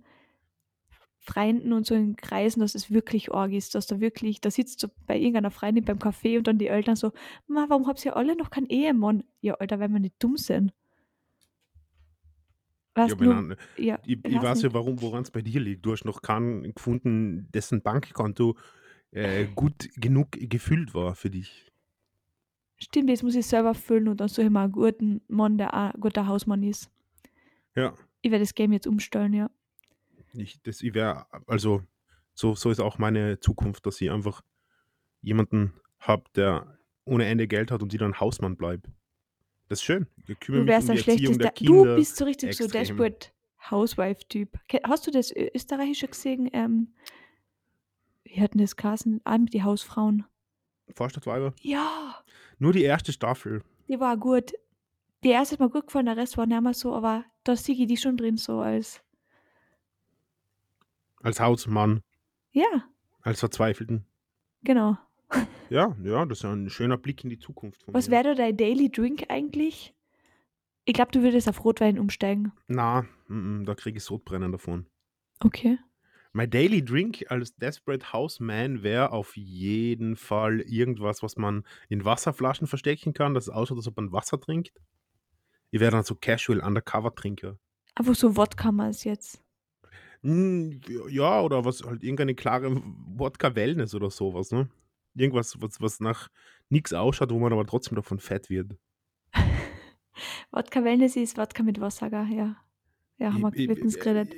Freunden 1.28 1.72
und 1.72 1.86
so 1.86 1.94
in 1.94 2.16
Kreisen, 2.16 2.60
dass 2.60 2.74
es 2.74 2.90
wirklich 2.90 3.32
arg 3.32 3.52
ist, 3.52 3.74
dass 3.74 3.86
da 3.86 4.00
wirklich, 4.00 4.40
da 4.40 4.50
sitzt 4.50 4.80
so 4.80 4.88
bei 5.06 5.16
irgendeiner 5.16 5.50
Freundin 5.50 5.84
beim 5.84 5.98
Café 5.98 6.38
und 6.38 6.46
dann 6.46 6.58
die 6.58 6.68
Eltern 6.68 6.96
so, 6.96 7.12
Ma, 7.46 7.66
warum 7.68 7.86
habt 7.86 8.04
ihr 8.04 8.16
alle 8.16 8.36
noch 8.36 8.50
keinen 8.50 8.68
Ehemann? 8.68 9.24
Ja, 9.40 9.54
Alter, 9.54 9.78
weil 9.80 9.90
wir 9.90 10.00
nicht 10.00 10.16
dumm 10.18 10.36
sind. 10.36 10.72
Ja, 12.96 13.06
du, 13.06 13.24
nur, 13.24 13.56
ja, 13.76 13.98
ich, 14.04 14.18
ich 14.24 14.42
weiß 14.42 14.62
ja, 14.62 14.72
warum, 14.72 15.00
woran 15.02 15.22
es 15.22 15.30
bei 15.30 15.40
dir 15.40 15.60
liegt. 15.60 15.86
Du 15.86 15.92
hast 15.92 16.04
noch 16.04 16.20
keinen 16.20 16.74
gefunden, 16.74 17.48
dessen 17.52 17.80
Bankkonto 17.82 18.56
äh, 19.12 19.46
gut 19.54 19.88
genug 19.96 20.32
gefüllt 20.32 20.94
war 20.94 21.14
für 21.14 21.30
dich. 21.30 21.70
Stimmt, 22.76 23.10
jetzt 23.10 23.22
muss 23.22 23.34
ich 23.34 23.46
selber 23.46 23.74
füllen 23.74 24.08
und 24.08 24.20
dann 24.20 24.28
suche 24.28 24.46
ich 24.46 24.50
mal 24.50 24.64
einen 24.64 24.72
guten 24.72 25.20
Mann, 25.28 25.58
der 25.58 25.74
auch 25.74 25.94
ein 25.94 26.00
guter 26.00 26.26
Hausmann 26.26 26.62
ist. 26.62 26.90
Ja, 27.76 27.94
Ich 28.22 28.30
werde 28.30 28.42
das 28.44 28.54
Game 28.54 28.72
jetzt 28.72 28.86
umstellen, 28.86 29.32
ja. 29.32 29.50
Ich, 30.34 30.60
das, 30.62 30.82
wäre, 30.82 31.26
also, 31.46 31.82
so, 32.34 32.54
so 32.54 32.70
ist 32.70 32.80
auch 32.80 32.98
meine 32.98 33.40
Zukunft, 33.40 33.86
dass 33.86 34.00
ich 34.00 34.10
einfach 34.10 34.42
jemanden 35.22 35.72
habe, 35.98 36.24
der 36.36 36.78
ohne 37.04 37.26
Ende 37.26 37.48
Geld 37.48 37.70
hat 37.70 37.82
und 37.82 37.92
die 37.92 37.98
dann 37.98 38.20
Hausmann 38.20 38.56
bleibt. 38.56 38.86
Das 39.68 39.80
ist 39.80 39.84
schön. 39.84 40.06
Ich 40.26 40.38
kümmere 40.40 40.60
Du 40.60 40.62
um 40.62 40.68
wärst 40.68 40.88
die 40.88 40.92
ein 40.92 40.98
Erziehung 40.98 41.38
der 41.38 41.52
Du 41.52 41.94
bist 41.96 42.16
so 42.16 42.24
richtig 42.24 42.56
so 42.56 42.64
extrem. 42.64 42.82
Dashboard 42.96 43.32
Housewife-Typ. 43.70 44.58
Ke- 44.68 44.80
Hast 44.84 45.06
du 45.06 45.10
das 45.10 45.32
österreichische 45.34 46.08
gesehen? 46.08 46.48
Ähm, 46.52 46.94
wie 48.24 48.40
hatten 48.40 48.58
das 48.58 48.76
Kassen? 48.76 49.20
Ah, 49.24 49.36
mit 49.38 49.52
die 49.52 49.62
Hausfrauen. 49.62 50.24
Vorstadtweiber. 50.94 51.54
Ja, 51.60 52.22
Nur 52.58 52.72
die 52.72 52.82
erste 52.82 53.12
Staffel. 53.12 53.62
die 53.88 53.98
war 54.00 54.16
gut. 54.16 54.52
Die 55.24 55.30
erste 55.30 55.56
ist 55.56 55.58
mir 55.60 55.68
gut 55.68 55.86
gefallen, 55.86 56.06
der 56.06 56.16
Rest 56.16 56.36
war 56.36 56.46
nicht 56.46 56.60
mehr 56.62 56.72
so, 56.74 56.94
aber 56.94 57.24
da 57.44 57.56
sehe 57.56 57.74
ich 57.74 57.86
die 57.86 57.96
schon 57.96 58.16
drin 58.16 58.36
so 58.36 58.60
als. 58.60 59.02
Als 61.28 61.40
Hausmann, 61.40 62.00
Ja, 62.52 62.88
als 63.20 63.40
Verzweifelten. 63.40 64.06
genau. 64.62 64.96
Ja, 65.68 65.94
ja, 66.02 66.24
das 66.24 66.38
ist 66.38 66.44
ein 66.46 66.70
schöner 66.70 66.96
Blick 66.96 67.22
in 67.22 67.28
die 67.28 67.38
Zukunft 67.38 67.84
Was 67.88 68.08
wäre 68.10 68.34
dein 68.34 68.56
Daily 68.56 68.90
Drink 68.90 69.26
eigentlich? 69.28 69.94
Ich 70.86 70.94
glaube, 70.94 71.12
du 71.12 71.20
würdest 71.22 71.46
auf 71.50 71.62
Rotwein 71.66 71.98
umsteigen. 71.98 72.52
Na, 72.66 73.02
mm, 73.26 73.60
mm, 73.60 73.64
da 73.66 73.74
kriege 73.74 73.98
ich 73.98 74.04
Sodbrennen 74.04 74.52
davon. 74.52 74.86
Okay. 75.40 75.78
Mein 76.32 76.48
Daily 76.48 76.82
Drink 76.82 77.26
als 77.28 77.54
Desperate 77.56 78.10
Houseman 78.14 78.82
wäre 78.82 79.12
auf 79.12 79.36
jeden 79.36 80.16
Fall 80.16 80.60
irgendwas, 80.62 81.22
was 81.22 81.36
man 81.36 81.62
in 81.90 82.06
Wasserflaschen 82.06 82.66
verstecken 82.66 83.12
kann, 83.12 83.34
dass 83.34 83.48
es 83.48 83.50
ausschaut, 83.50 83.76
als 83.76 83.86
ob 83.88 83.98
man 83.98 84.12
Wasser 84.12 84.40
trinkt. 84.40 84.80
Ich 85.72 85.80
wäre 85.80 85.92
dann 85.92 86.04
so 86.04 86.14
Casual 86.14 86.60
Undercover-Trinker. 86.60 87.58
Einfach 87.96 88.14
so 88.14 88.34
Wodka 88.34 88.72
mal 88.72 88.92
jetzt. 88.92 89.42
Hm, 90.22 90.80
Ja, 91.08 91.40
oder 91.42 91.64
was 91.64 91.82
halt 91.82 92.02
irgendeine 92.02 92.34
klare 92.34 92.82
Wodka 93.16 93.54
Wellness 93.54 93.94
oder 93.94 94.10
sowas, 94.10 94.50
ne? 94.50 94.68
Irgendwas, 95.14 95.60
was, 95.60 95.80
was 95.80 96.00
nach 96.00 96.28
nichts 96.68 96.92
ausschaut, 96.92 97.30
wo 97.32 97.38
man 97.38 97.52
aber 97.52 97.66
trotzdem 97.66 97.96
davon 97.96 98.18
fett 98.18 98.50
wird. 98.50 98.76
Wodka 100.50 100.82
Wellness 100.84 101.16
ist 101.16 101.38
Wodka 101.38 101.62
mit 101.62 101.80
Wasser, 101.80 102.08
ja. 102.08 102.56
Ja, 103.18 103.32
haben 103.32 103.42
wir 103.42 103.66
letztens 103.66 103.98
geredet. 103.98 104.34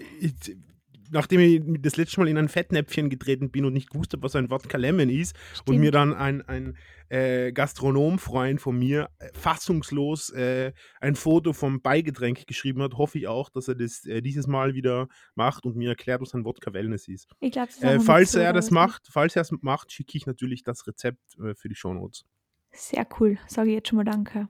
Nachdem 1.10 1.40
ich 1.40 1.62
das 1.82 1.96
letzte 1.96 2.20
Mal 2.20 2.28
in 2.28 2.38
ein 2.38 2.48
Fettnäpfchen 2.48 3.10
getreten 3.10 3.50
bin 3.50 3.64
und 3.64 3.72
nicht 3.72 3.94
wusste, 3.94 4.16
was 4.20 4.36
ein 4.36 4.50
Wodka 4.50 4.78
Lemon 4.78 5.08
ist, 5.08 5.36
und 5.66 5.76
mir 5.78 5.88
Stimmt. 5.88 5.94
dann 5.94 6.14
ein, 6.14 6.42
ein 6.42 6.76
äh, 7.08 7.52
Gastronomfreund 7.52 8.60
von 8.60 8.78
mir 8.78 9.10
äh, 9.18 9.28
fassungslos 9.34 10.30
äh, 10.30 10.72
ein 11.00 11.16
Foto 11.16 11.52
vom 11.52 11.82
Beigetränk 11.82 12.46
geschrieben 12.46 12.82
hat, 12.82 12.94
hoffe 12.94 13.18
ich 13.18 13.26
auch, 13.26 13.50
dass 13.50 13.68
er 13.68 13.74
das 13.74 14.04
äh, 14.06 14.22
dieses 14.22 14.46
Mal 14.46 14.74
wieder 14.74 15.08
macht 15.34 15.64
und 15.64 15.76
mir 15.76 15.90
erklärt, 15.90 16.20
was 16.20 16.34
ein 16.34 16.44
Wodka 16.44 16.72
Wellness 16.72 17.08
ist. 17.08 17.28
Ich 17.40 17.52
glaube, 17.52 17.70
Äh, 17.80 18.00
falls 18.00 18.34
er 18.34 18.52
das 18.52 18.70
macht, 18.70 19.08
falls 19.10 19.36
er 19.36 19.42
es 19.42 19.52
macht, 19.62 19.92
schicke 19.92 20.16
ich 20.16 20.26
natürlich 20.26 20.62
das 20.62 20.86
Rezept 20.86 21.20
für 21.54 21.68
die 21.68 21.74
Shownotes. 21.74 22.24
Sehr 22.72 23.06
cool. 23.18 23.38
Sage 23.48 23.70
ich 23.70 23.74
jetzt 23.74 23.88
schon 23.88 23.96
mal 23.96 24.04
Danke. 24.04 24.48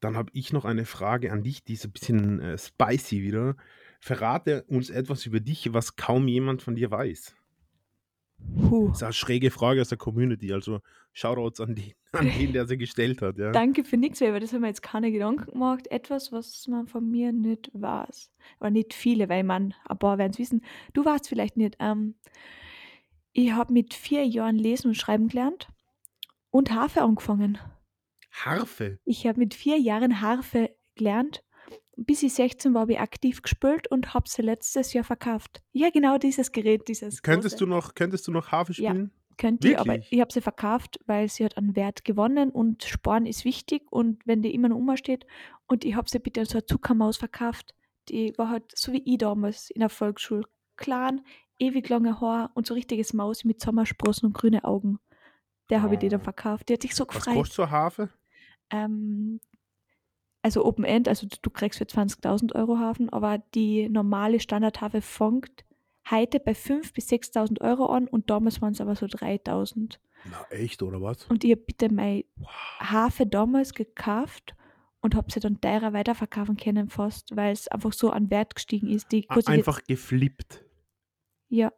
Dann 0.00 0.16
habe 0.16 0.30
ich 0.32 0.52
noch 0.52 0.64
eine 0.64 0.86
Frage 0.86 1.30
an 1.30 1.42
dich, 1.42 1.62
die 1.62 1.74
ist 1.74 1.84
ein 1.84 1.92
bisschen 1.92 2.40
äh, 2.40 2.58
spicy 2.58 3.22
wieder. 3.22 3.56
Verrate 4.00 4.64
uns 4.64 4.90
etwas 4.90 5.26
über 5.26 5.40
dich, 5.40 5.72
was 5.72 5.94
kaum 5.94 6.26
jemand 6.26 6.62
von 6.62 6.74
dir 6.74 6.90
weiß. 6.90 7.36
Puh. 8.68 8.88
Das 8.88 8.98
ist 8.98 9.02
eine 9.02 9.12
schräge 9.12 9.50
Frage 9.50 9.80
aus 9.80 9.90
der 9.90 9.98
Community, 9.98 10.52
also 10.52 10.80
Shoutouts 11.12 11.60
an 11.60 11.74
den, 11.74 11.92
an 12.12 12.26
den 12.26 12.52
der 12.52 12.66
sie 12.66 12.78
gestellt 12.78 13.20
hat. 13.22 13.38
Ja. 13.38 13.52
Danke 13.52 13.84
für 13.84 13.96
nichts, 13.96 14.20
weil 14.20 14.40
das 14.40 14.52
haben 14.52 14.62
wir 14.62 14.68
jetzt 14.68 14.82
keine 14.82 15.12
Gedanken 15.12 15.52
gemacht. 15.52 15.86
Etwas, 15.88 16.32
was 16.32 16.66
man 16.66 16.86
von 16.86 17.08
mir 17.10 17.32
nicht 17.32 17.70
weiß. 17.74 18.30
Oder 18.60 18.70
nicht 18.70 18.94
viele, 18.94 19.28
weil 19.28 19.44
man, 19.44 19.74
ein 19.86 19.98
paar 19.98 20.18
werden 20.18 20.32
es 20.32 20.38
wissen. 20.38 20.64
Du 20.94 21.04
warst 21.04 21.28
vielleicht 21.28 21.56
nicht. 21.56 21.76
Ähm, 21.78 22.14
ich 23.32 23.52
habe 23.52 23.72
mit 23.72 23.94
vier 23.94 24.26
Jahren 24.26 24.56
lesen 24.56 24.88
und 24.88 24.94
schreiben 24.94 25.28
gelernt 25.28 25.68
und 26.50 26.72
Harfe 26.72 27.02
angefangen. 27.02 27.58
Harfe. 28.32 28.98
Ich 29.04 29.26
habe 29.26 29.38
mit 29.38 29.54
vier 29.54 29.78
Jahren 29.78 30.20
Harfe 30.20 30.70
gelernt. 30.94 31.44
Bis 32.02 32.22
ich 32.22 32.32
16 32.32 32.72
war, 32.72 32.82
habe 32.82 32.92
ich 32.94 32.98
aktiv 33.00 33.42
gespielt 33.42 33.86
und 33.88 34.14
habe 34.14 34.26
sie 34.26 34.40
letztes 34.40 34.94
Jahr 34.94 35.04
verkauft. 35.04 35.62
Ja, 35.72 35.90
genau 35.90 36.16
dieses 36.16 36.50
Gerät, 36.50 36.88
dieses 36.88 37.20
Könntest 37.22 37.56
große. 37.56 37.64
du 37.66 37.70
noch, 37.70 37.94
könntest 37.94 38.26
du 38.26 38.32
noch 38.32 38.50
Harfe 38.52 38.72
Ja. 38.72 38.90
spielen? 38.92 39.10
Könnte 39.36 39.68
ich, 39.68 39.78
aber 39.78 39.92
Wirklich? 39.92 40.12
ich 40.12 40.20
habe 40.20 40.32
sie 40.32 40.40
verkauft, 40.40 40.98
weil 41.06 41.28
sie 41.28 41.44
hat 41.44 41.56
an 41.58 41.76
Wert 41.76 42.04
gewonnen 42.04 42.50
und 42.50 42.84
Sparen 42.84 43.26
ist 43.26 43.44
wichtig 43.44 43.82
und 43.90 44.20
wenn 44.26 44.42
die 44.42 44.54
immer 44.54 44.68
noch 44.70 44.76
umsteht 44.76 45.26
und 45.66 45.84
ich 45.84 45.94
habe 45.94 46.08
sie 46.10 46.18
bitte 46.18 46.40
an 46.40 46.46
so 46.46 46.58
eine 46.58 46.66
Zuckermaus 46.66 47.16
verkauft, 47.18 47.74
die 48.08 48.32
war 48.38 48.48
halt 48.48 48.64
so 48.74 48.92
wie 48.92 49.02
ich 49.04 49.18
damals 49.18 49.70
in 49.70 49.80
der 49.80 49.88
Volksschule, 49.90 50.44
klein, 50.76 51.20
ewig 51.58 51.88
lange 51.90 52.20
Haar 52.20 52.50
und 52.54 52.66
so 52.66 52.74
richtiges 52.74 53.12
Maus 53.14 53.44
mit 53.44 53.60
Sommersprossen 53.60 54.26
und 54.26 54.32
grüne 54.34 54.64
Augen. 54.64 54.98
Der 55.70 55.82
habe 55.82 55.94
ich 55.94 56.00
die 56.00 56.08
dann 56.08 56.20
Oh. 56.20 56.24
verkauft. 56.24 56.68
Die 56.68 56.74
hat 56.74 56.82
sich 56.82 56.94
so 56.94 57.04
Was 57.08 57.16
gefreut. 57.16 57.34
kostet 57.36 57.56
so 57.56 57.70
Harfe? 57.70 58.10
Ähm, 58.70 59.40
also 60.42 60.64
Open 60.64 60.84
End, 60.84 61.08
also 61.08 61.26
du, 61.26 61.36
du 61.42 61.50
kriegst 61.50 61.78
für 61.78 61.84
20.000 61.84 62.54
Euro 62.54 62.78
Hafen, 62.78 63.08
aber 63.10 63.38
die 63.54 63.88
normale 63.88 64.40
Standardhafe 64.40 65.00
fängt 65.02 65.64
heute 66.10 66.40
bei 66.40 66.52
5.000 66.52 66.94
bis 66.94 67.08
6.000 67.10 67.60
Euro 67.60 67.86
an 67.86 68.08
und 68.08 68.30
damals 68.30 68.60
waren 68.62 68.72
es 68.72 68.80
aber 68.80 68.96
so 68.96 69.06
3.000. 69.06 69.98
Na 70.30 70.44
echt, 70.50 70.82
oder 70.82 71.00
was? 71.00 71.24
Und 71.26 71.44
ich 71.44 71.52
habe 71.52 71.62
bitte 71.62 71.92
meine 71.92 72.24
Wow. 72.36 72.48
Hafe 72.80 73.26
damals 73.26 73.74
gekauft 73.74 74.54
und 75.00 75.14
habe 75.14 75.30
sie 75.32 75.40
dann 75.40 75.60
teurer 75.60 75.92
weiterverkaufen 75.92 76.56
können 76.56 76.88
fast, 76.90 77.34
weil 77.36 77.52
es 77.52 77.68
einfach 77.68 77.92
so 77.92 78.10
an 78.10 78.30
Wert 78.30 78.54
gestiegen 78.54 78.88
ist. 78.88 79.12
Die 79.12 79.28
A- 79.30 79.38
Einfach 79.46 79.82
geflippt. 79.84 80.64
ja, 81.48 81.72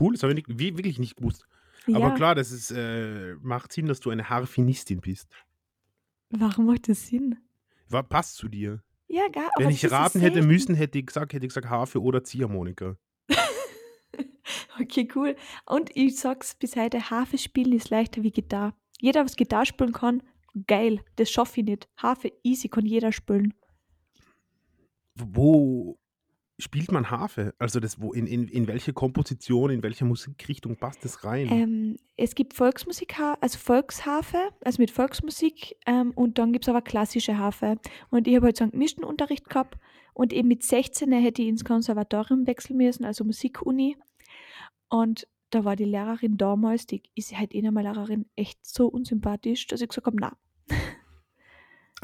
Cool, 0.00 0.12
das 0.14 0.22
habe 0.24 0.32
ich 0.32 0.46
nicht, 0.46 0.58
wie- 0.58 0.76
wirklich 0.76 0.98
nicht 0.98 1.16
gewusst. 1.16 1.46
Aber 1.88 1.98
ja. 1.98 2.10
klar, 2.14 2.34
das 2.34 2.50
ist, 2.50 2.70
äh, 2.72 3.34
macht 3.42 3.72
Sinn, 3.72 3.86
dass 3.86 4.00
du 4.00 4.10
eine 4.10 4.28
Harfenistin 4.28 5.00
bist. 5.00 5.28
Warum 6.30 6.66
macht 6.66 6.88
das 6.88 7.06
Sinn? 7.06 7.36
War, 7.94 8.02
passt 8.02 8.34
zu 8.34 8.48
dir. 8.48 8.82
Ja, 9.06 9.28
gar. 9.28 9.48
Wenn 9.56 9.70
ich 9.70 9.88
raten 9.88 10.18
hätte 10.18 10.34
selten. 10.34 10.48
müssen, 10.48 10.74
hätte 10.74 10.98
ich 10.98 11.06
gesagt, 11.06 11.32
hätte 11.32 11.46
ich 11.46 11.50
gesagt 11.50 11.70
Harfe 11.70 12.02
oder 12.02 12.24
Ziehharmonika. 12.24 12.96
Okay, 14.80 15.08
cool. 15.14 15.36
Und 15.66 15.96
ich 15.96 16.18
sag's 16.18 16.56
bis 16.56 16.74
heute, 16.74 17.08
Harfe 17.08 17.38
spielen 17.38 17.72
ist 17.72 17.90
leichter 17.90 18.24
wie 18.24 18.32
Gitarre. 18.32 18.74
Jeder, 19.00 19.24
was 19.24 19.36
Gitarre 19.36 19.66
spielen 19.66 19.92
kann, 19.92 20.20
geil. 20.66 21.00
Das 21.14 21.30
schaffe 21.30 21.60
ich 21.60 21.66
nicht. 21.66 21.88
Harfe 21.96 22.32
easy, 22.42 22.68
kann 22.68 22.84
jeder 22.84 23.12
spielen. 23.12 23.54
Wo 25.14 25.96
spielt 26.58 26.92
man 26.92 27.10
Harfe? 27.10 27.54
Also 27.58 27.80
das, 27.80 28.00
wo, 28.00 28.12
in, 28.12 28.26
in, 28.26 28.48
in 28.48 28.66
welche 28.66 28.92
Komposition, 28.92 29.70
in 29.70 29.82
welche 29.82 30.04
Musikrichtung 30.04 30.76
passt 30.76 31.04
das 31.04 31.24
rein? 31.24 31.48
Ähm, 31.50 31.96
es 32.16 32.34
gibt 32.34 32.54
Volksmusik, 32.54 33.18
also 33.40 33.58
Volksharfe, 33.58 34.38
also 34.64 34.80
mit 34.80 34.90
Volksmusik, 34.90 35.76
ähm, 35.86 36.12
und 36.14 36.38
dann 36.38 36.52
gibt 36.52 36.64
es 36.64 36.68
aber 36.68 36.82
klassische 36.82 37.38
Harfe. 37.38 37.78
Und 38.10 38.28
ich 38.28 38.36
habe 38.36 38.46
halt 38.46 38.56
so 38.56 38.64
einen 38.64 38.72
gemischten 38.72 39.04
Unterricht 39.04 39.48
gehabt 39.48 39.78
und 40.12 40.32
eben 40.32 40.48
mit 40.48 40.62
16 40.62 41.10
hätte 41.12 41.42
ich 41.42 41.48
ins 41.48 41.64
Konservatorium 41.64 42.46
wechseln 42.46 42.76
müssen, 42.76 43.04
also 43.04 43.24
Musikuni. 43.24 43.96
Und 44.88 45.26
da 45.50 45.64
war 45.64 45.76
die 45.76 45.84
Lehrerin 45.84 46.36
damals, 46.36 46.86
die 46.86 47.02
ist 47.14 47.36
halt 47.36 47.54
eh 47.54 47.62
noch 47.62 47.72
mal 47.72 47.82
Lehrerin, 47.82 48.26
echt 48.36 48.64
so 48.64 48.86
unsympathisch, 48.86 49.66
dass 49.66 49.80
ich 49.80 49.88
gesagt 49.88 50.06
habe, 50.06 50.16
na, 50.18 50.36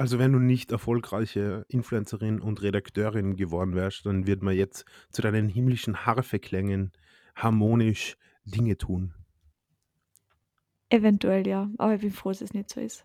Also 0.01 0.19
wenn 0.19 0.33
du 0.33 0.39
nicht 0.39 0.73
erfolgreiche 0.73 1.67
Influencerin 1.69 2.41
und 2.41 2.63
Redakteurin 2.63 3.37
geworden 3.37 3.75
wärst, 3.75 4.07
dann 4.07 4.27
wird 4.27 4.41
man 4.41 4.57
jetzt 4.57 4.87
zu 5.11 5.21
deinen 5.21 5.51
himmlischen 5.51 6.07
Harfeklängen 6.07 6.93
harmonisch 7.37 8.17
Dinge 8.47 8.79
tun. 8.79 9.13
Eventuell 10.89 11.47
ja, 11.47 11.69
aber 11.77 11.97
ich 11.97 12.01
bin 12.01 12.13
froh, 12.13 12.31
dass 12.31 12.41
es 12.41 12.55
nicht 12.55 12.71
so 12.71 12.81
ist. 12.81 13.05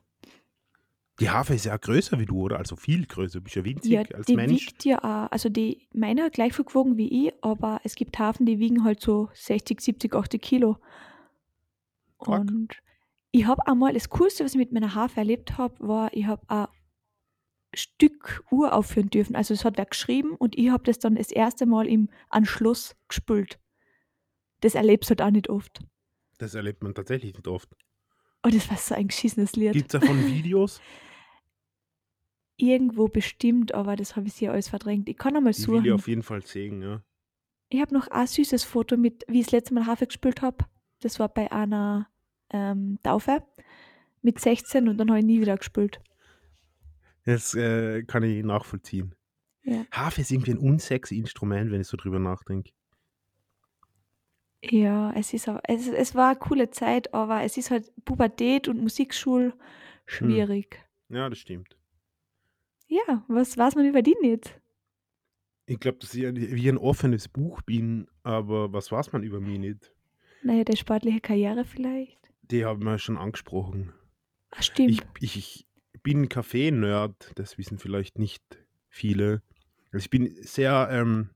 Die 1.20 1.30
Harfe 1.30 1.56
ist 1.56 1.66
ja 1.66 1.76
größer 1.76 2.18
wie 2.18 2.28
du, 2.28 2.40
oder? 2.40 2.60
Also 2.60 2.78
viel 2.78 3.06
größer. 3.06 3.40
Du 3.40 3.44
bist 3.44 3.58
ja 3.58 3.66
winzig 3.66 3.92
Ja, 3.92 4.04
als 4.14 4.28
die 4.28 4.38
Mensch. 4.38 4.54
wiegt 4.54 4.86
ja 4.86 5.00
auch, 5.00 5.30
also 5.34 5.50
die, 5.50 5.90
meine 5.94 6.24
hat 6.24 6.32
gleich 6.32 6.54
viel 6.54 6.64
gewogen 6.64 6.96
wie 6.96 7.28
ich, 7.28 7.34
aber 7.42 7.82
es 7.84 7.96
gibt 7.96 8.18
Hafen, 8.20 8.46
die 8.46 8.60
wiegen 8.60 8.86
halt 8.86 9.02
so 9.02 9.28
60, 9.34 9.82
70, 9.82 10.16
80 10.16 10.42
Kilo. 10.42 10.78
Quark. 12.20 12.48
Und 12.48 12.78
ich 13.32 13.46
habe 13.48 13.68
einmal, 13.68 13.92
das 13.92 14.10
Coolste, 14.10 14.46
was 14.46 14.54
ich 14.54 14.60
mit 14.60 14.72
meiner 14.72 14.96
Harfe 14.96 15.20
erlebt 15.20 15.58
habe, 15.58 15.76
war, 15.86 16.14
ich 16.14 16.26
habe 16.26 16.42
ein 16.48 16.68
Stück 17.76 18.44
Uhr 18.52 18.74
aufführen 18.74 19.10
dürfen. 19.10 19.36
Also 19.36 19.54
es 19.54 19.66
hat 19.66 19.78
wer 19.78 19.86
geschrieben 19.86 20.36
und 20.36 20.58
ich 20.58 20.70
habe 20.70 20.84
das 20.84 21.00
dann 21.00 21.16
das 21.16 21.32
erste 21.32 21.66
Mal 21.66 21.88
im 21.88 22.10
Anschluss 22.30 22.96
gespült. 23.08 23.60
Das 24.62 24.76
erlebst 24.76 25.10
du 25.10 25.12
halt 25.12 25.22
auch 25.22 25.32
nicht 25.32 25.50
oft. 25.50 25.80
Das 26.38 26.56
erlebt 26.56 26.84
man 26.84 26.94
tatsächlich 26.96 27.34
nicht 27.34 27.48
oft. 27.48 27.70
Und 28.42 28.54
das 28.54 28.70
war 28.70 28.78
so 28.78 28.96
ein 28.96 29.08
geschissenes 29.08 29.56
Lied. 29.56 29.74
Gibt 29.74 29.94
es 29.94 30.00
davon 30.02 30.26
Videos? 30.28 30.82
Irgendwo 32.58 33.08
bestimmt, 33.10 33.74
aber 33.74 33.96
das 33.96 34.16
habe 34.16 34.28
ich 34.28 34.36
hier 34.36 34.52
alles 34.54 34.70
verdrängt. 34.70 35.10
Ich 35.10 35.18
kann 35.18 35.36
einmal 35.36 35.52
Die 35.54 35.68
will 35.68 35.76
ich 35.78 35.84
suchen. 35.84 35.92
auf 35.94 36.08
jeden 36.08 36.24
Fall 36.24 36.42
sehen, 36.46 36.82
ja. 36.82 37.02
Ich 37.70 37.82
habe 37.82 37.94
noch 37.94 38.08
ein 38.08 38.28
süßes 38.28 38.64
Foto 38.64 38.96
mit, 38.96 39.26
wie 39.28 39.40
ich 39.40 39.48
das 39.48 39.52
letzte 39.54 39.74
Mal 39.74 39.86
Harfe 39.88 40.06
gespielt 40.08 40.42
habe. 40.42 40.66
Das 41.02 41.20
war 41.20 41.28
bei 41.28 41.52
einer 41.52 42.08
ähm, 42.52 43.00
Taufe 43.04 43.44
mit 44.22 44.40
16 44.40 44.88
und 44.88 44.98
dann 44.98 45.10
habe 45.10 45.20
ich 45.20 45.26
nie 45.26 45.42
wieder 45.42 45.58
gespielt. 45.58 46.00
Das 47.26 47.54
äh, 47.56 48.04
kann 48.04 48.24
ich 48.24 48.44
nachvollziehen. 48.44 49.16
Ja. 49.64 49.86
Harfe 49.92 50.22
ist 50.22 50.32
irgendwie 50.32 50.52
ein 50.52 50.60
unsexy 50.60 51.18
Instrument, 51.18 51.72
wenn 51.72 51.82
ich 51.82 51.88
so 51.88 51.98
drüber 51.98 52.20
nachdenke. 52.20 52.72
Ja, 54.64 55.12
es 55.14 55.34
ist 55.34 55.50
auch, 55.50 55.60
es, 55.64 55.88
es 55.88 56.16
war 56.16 56.30
eine 56.30 56.40
coole 56.40 56.70
Zeit, 56.72 57.14
aber 57.14 57.44
es 57.44 57.58
ist 57.58 57.72
halt 57.72 57.92
Pubertät 58.04 58.68
und 58.68 58.82
Musikschul 58.82 59.54
schwierig. 60.06 60.84
Ja, 61.10 61.30
das 61.30 61.40
stimmt. 61.40 61.78
Ja, 62.88 63.24
was 63.28 63.58
weiß 63.58 63.76
man 63.76 63.86
über 63.86 64.02
die 64.02 64.16
nicht? 64.22 64.60
Ich 65.68 65.80
glaube, 65.80 65.98
dass 65.98 66.14
ich 66.14 66.26
ein, 66.26 66.36
wie 66.36 66.70
ein 66.70 66.78
offenes 66.78 67.28
Buch 67.28 67.62
bin, 67.64 68.08
aber 68.24 68.72
was 68.72 68.92
weiß 68.92 69.12
man 69.12 69.24
über 69.24 69.40
mich 69.40 69.60
nicht? 69.60 69.92
Naja, 70.44 70.64
der 70.64 70.76
sportliche 70.76 71.22
Karriere 71.22 71.66
vielleicht. 71.66 72.20
Die 72.44 72.66
haben 72.66 72.84
wir 72.84 73.00
schon 73.00 73.18
angesprochen. 73.18 73.94
Ach, 74.52 74.62
stimmt. 74.62 75.04
Ich, 75.20 75.36
ich 75.36 75.68
bin 76.04 76.30
Kaffee-Nerd, 76.30 77.32
das 77.36 77.58
wissen 77.58 77.78
vielleicht 77.80 78.18
nicht 78.20 78.44
viele. 78.90 79.42
Also 79.92 80.04
ich 80.06 80.10
bin 80.10 80.36
sehr 80.42 80.88
ähm, 80.92 81.30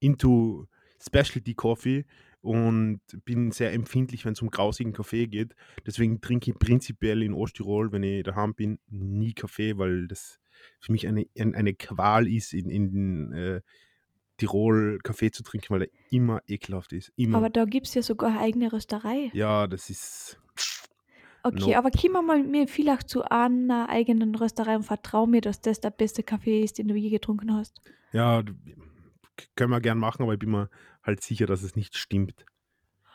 into 0.00 0.66
Specialty 1.00 1.54
Coffee 1.54 2.04
und 2.40 3.00
bin 3.24 3.50
sehr 3.50 3.72
empfindlich, 3.72 4.24
wenn 4.24 4.32
es 4.32 4.42
um 4.42 4.50
grausigen 4.50 4.92
Kaffee 4.92 5.26
geht. 5.26 5.54
Deswegen 5.86 6.20
trinke 6.20 6.50
ich 6.50 6.58
prinzipiell 6.58 7.22
in 7.22 7.32
Osttirol, 7.34 7.90
wenn 7.92 8.02
ich 8.02 8.22
daheim 8.24 8.54
bin, 8.54 8.78
nie 8.88 9.32
Kaffee, 9.34 9.76
weil 9.78 10.06
das 10.08 10.38
für 10.80 10.92
mich 10.92 11.06
eine, 11.06 11.26
ein- 11.38 11.54
eine 11.54 11.74
Qual 11.74 12.26
ist, 12.28 12.52
in, 12.52 12.70
in 12.70 13.32
äh, 13.32 13.60
Tirol 14.36 14.98
Kaffee 15.02 15.30
zu 15.32 15.42
trinken, 15.42 15.70
weil 15.70 15.82
er 15.82 15.88
immer 16.10 16.40
ekelhaft 16.46 16.92
ist. 16.92 17.12
Immer. 17.16 17.38
aber 17.38 17.50
da 17.50 17.64
gibt 17.64 17.88
es 17.88 17.94
ja 17.94 18.02
sogar 18.02 18.30
eine 18.30 18.40
eigene 18.40 18.72
Rösterei. 18.72 19.30
ja, 19.32 19.66
das 19.66 19.90
ist. 19.90 20.40
Okay, 21.48 21.72
No. 21.72 21.78
aber 21.78 21.90
komm 21.90 22.12
mal 22.26 22.38
mit 22.38 22.50
mir 22.50 22.68
vielleicht 22.68 23.08
zu 23.08 23.22
einer 23.24 23.88
eigenen 23.88 24.34
Rösterei 24.34 24.76
und 24.76 24.84
vertrau 24.84 25.26
mir, 25.26 25.40
dass 25.40 25.60
das 25.60 25.80
der 25.80 25.90
beste 25.90 26.22
Kaffee 26.22 26.62
ist, 26.62 26.78
den 26.78 26.88
du 26.88 26.94
je 26.94 27.10
getrunken 27.10 27.52
hast. 27.54 27.80
Ja, 28.12 28.42
können 29.56 29.70
wir 29.70 29.80
gern 29.80 29.98
machen, 29.98 30.22
aber 30.22 30.32
ich 30.34 30.38
bin 30.38 30.50
mir 30.50 30.68
halt 31.02 31.22
sicher, 31.22 31.46
dass 31.46 31.62
es 31.62 31.76
nicht 31.76 31.96
stimmt. 31.96 32.44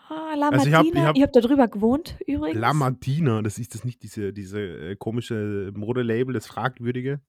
Ah, 0.10 0.36
La 0.36 0.50
Also 0.50 0.68
ich 0.68 0.74
Martina. 0.74 1.00
hab- 1.02 1.08
habe 1.10 1.22
hab- 1.22 1.34
da 1.34 1.40
drüber 1.42 1.68
gewohnt 1.68 2.18
übrigens. 2.28 2.60
La 2.60 2.74
Martina, 2.74 3.42
das 3.42 3.58
ist 3.58 3.74
das 3.74 3.84
nicht 3.84 4.04
diese, 4.04 4.32
diese 4.34 4.60
äh, 4.60 4.96
komische 4.96 5.72
Modelabel, 5.76 6.34
das 6.34 6.46
fragwürdige? 6.48 7.22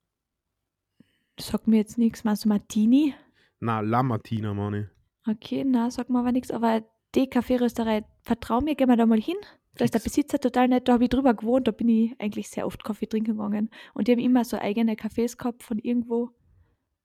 Sagt 1.39 1.67
mir 1.67 1.79
jetzt 1.79 1.99
nichts. 1.99 2.25
Meinst 2.25 2.45
du 2.45 2.49
Martini? 2.49 3.15
Na, 3.61 3.81
La 3.81 4.03
Martina, 4.03 4.55
meine 4.55 4.91
Okay, 5.27 5.65
na, 5.65 5.91
sag 5.91 6.11
mir 6.11 6.19
aber 6.19 6.33
nichts. 6.33 6.51
Aber 6.51 6.83
die 7.15 7.29
Kaffeerösterei, 7.29 8.05
vertrau 8.23 8.61
mir, 8.61 8.75
gehen 8.75 8.89
wir 8.89 8.97
da 8.97 9.07
mal 9.07 9.21
hin. 9.21 9.37
Da 9.77 9.85
ist 9.85 9.95
der. 9.95 10.01
Besitzer 10.01 10.39
total 10.39 10.69
nett. 10.69 10.89
Da 10.89 10.95
habe 10.95 11.05
ich 11.05 11.11
drüber 11.11 11.35
gewohnt. 11.35 11.67
Da 11.67 11.73
bin 11.73 11.89
ich 11.89 12.21
eigentlich 12.21 12.49
sehr 12.49 12.67
oft 12.67 12.85
Kaffee 12.85 13.07
trinken 13.07 13.33
gegangen. 13.33 13.71
Und 13.93 14.07
die 14.09 14.13
haben 14.13 14.21
immer 14.21 14.45
so 14.45 14.59
eigene 14.59 14.95
Cafés 14.95 15.37
gehabt 15.37 15.63
von 15.63 15.79
irgendwo. 15.79 16.31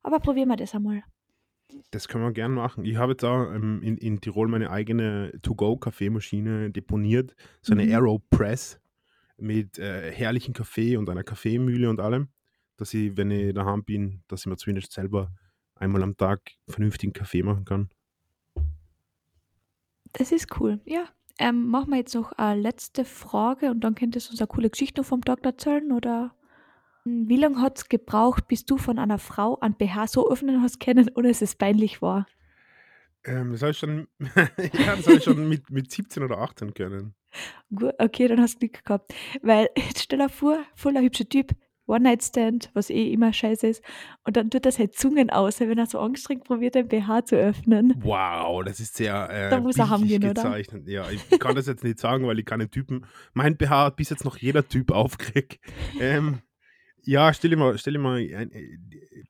Aber 0.03 0.19
probieren 0.19 0.49
wir 0.49 0.55
das 0.55 0.75
einmal. 0.75 1.03
Das 1.91 2.07
können 2.07 2.23
wir 2.23 2.31
gern 2.31 2.53
machen. 2.53 2.85
Ich 2.85 2.95
habe 2.97 3.11
jetzt 3.13 3.23
auch 3.23 3.51
ähm, 3.51 3.81
in, 3.83 3.97
in 3.97 4.21
Tirol 4.21 4.47
meine 4.47 4.71
eigene 4.71 5.31
To-Go-Kaffeemaschine 5.41 6.71
deponiert. 6.71 7.35
So 7.61 7.73
eine 7.73 7.85
Mhm. 7.85 7.91
Aeropress 7.91 8.79
mit 9.37 9.77
äh, 9.77 10.11
herrlichem 10.11 10.53
Kaffee 10.53 10.97
und 10.97 11.09
einer 11.09 11.23
Kaffeemühle 11.23 11.89
und 11.89 11.99
allem. 11.99 12.29
Dass 12.77 12.93
ich, 12.93 13.17
wenn 13.17 13.29
ich 13.31 13.53
daheim 13.53 13.83
bin, 13.83 14.23
dass 14.27 14.41
ich 14.41 14.45
mir 14.47 14.57
zumindest 14.57 14.91
selber 14.93 15.31
einmal 15.75 16.01
am 16.03 16.17
Tag 16.17 16.51
vernünftigen 16.67 17.13
Kaffee 17.13 17.43
machen 17.43 17.65
kann. 17.65 17.89
Das 20.13 20.31
ist 20.31 20.59
cool. 20.59 20.79
Ja. 20.85 21.05
Ähm, 21.39 21.67
machen 21.67 21.91
wir 21.91 21.97
jetzt 21.97 22.15
noch 22.15 22.33
eine 22.33 22.61
letzte 22.61 23.05
Frage 23.05 23.71
und 23.71 23.81
dann 23.81 23.95
könntest 23.95 24.27
du 24.27 24.31
uns 24.31 24.41
eine 24.41 24.47
coole 24.47 24.69
Geschichte 24.69 25.03
vom 25.03 25.23
Tag 25.23 25.43
erzählen 25.45 25.91
oder 25.91 26.35
Hm, 27.05 27.29
wie 27.29 27.37
lange 27.37 27.61
hat 27.61 27.77
es 27.77 27.89
gebraucht, 27.89 28.47
bis 28.47 28.65
du 28.65 28.77
von 28.77 28.99
einer 28.99 29.19
Frau 29.19 29.59
ein 29.59 29.75
BH 29.75 30.07
so 30.07 30.29
öffnen 30.29 30.61
hast 30.61 30.79
können, 30.79 31.09
ohne 31.15 31.29
dass 31.29 31.41
es 31.41 31.55
peinlich 31.55 32.01
war? 32.01 32.27
Ähm, 33.25 33.51
das 33.51 33.61
habe 33.61 33.71
ich 33.71 33.77
schon, 33.77 34.07
ja, 34.19 34.95
das 34.95 35.07
habe 35.07 35.17
ich 35.17 35.23
schon 35.23 35.47
mit, 35.47 35.69
mit 35.69 35.91
17 35.91 36.23
oder 36.23 36.39
18 36.39 36.73
können. 36.73 37.15
Gut, 37.73 37.93
okay, 37.99 38.27
dann 38.27 38.41
hast 38.41 38.55
du 38.55 38.59
Glück 38.59 38.83
gehabt. 38.83 39.13
Weil, 39.41 39.69
jetzt 39.75 39.99
stell 40.03 40.19
dir 40.19 40.29
vor, 40.29 40.59
voller 40.75 41.01
hübscher 41.01 41.27
Typ, 41.27 41.51
One-Night-Stand, 41.89 42.69
was 42.73 42.89
eh 42.89 43.11
immer 43.11 43.33
scheiße 43.33 43.67
ist, 43.67 43.83
und 44.23 44.37
dann 44.37 44.49
tut 44.49 44.65
das 44.65 44.79
halt 44.79 44.95
Zungen 44.95 45.29
aus, 45.29 45.59
wenn 45.59 45.77
er 45.77 45.85
so 45.87 45.99
angestrengt 45.99 46.43
probiert, 46.45 46.75
den 46.75 46.87
BH 46.87 47.25
zu 47.25 47.35
öffnen. 47.35 47.95
Wow, 48.01 48.63
das 48.63 48.79
ist 48.79 48.95
sehr 48.95 49.29
äh, 49.29 49.49
Da 49.49 49.59
muss 49.59 49.77
er 49.77 49.89
haben 49.89 50.07
gehen, 50.07 50.23
oder? 50.23 50.33
gezeichnet. 50.33 50.87
Ja, 50.87 51.09
ich 51.09 51.39
kann 51.39 51.55
das 51.55 51.67
jetzt 51.67 51.83
nicht 51.83 51.99
sagen, 51.99 52.25
weil 52.27 52.39
ich 52.39 52.45
keine 52.45 52.69
Typen. 52.69 53.05
Mein 53.33 53.57
BH 53.57 53.85
hat 53.85 53.95
bis 53.95 54.09
jetzt 54.09 54.23
noch 54.25 54.37
jeder 54.37 54.67
Typ 54.67 54.91
aufgekriegt. 54.91 55.59
Ähm, 55.99 56.39
ja, 57.03 57.33
stell 57.33 57.49
dir 57.49 57.57
mal, 57.57 57.77
stell 57.77 57.93
dir 57.93 57.99
mal 57.99 58.17
ein, 58.17 58.51
äh, 58.51 58.77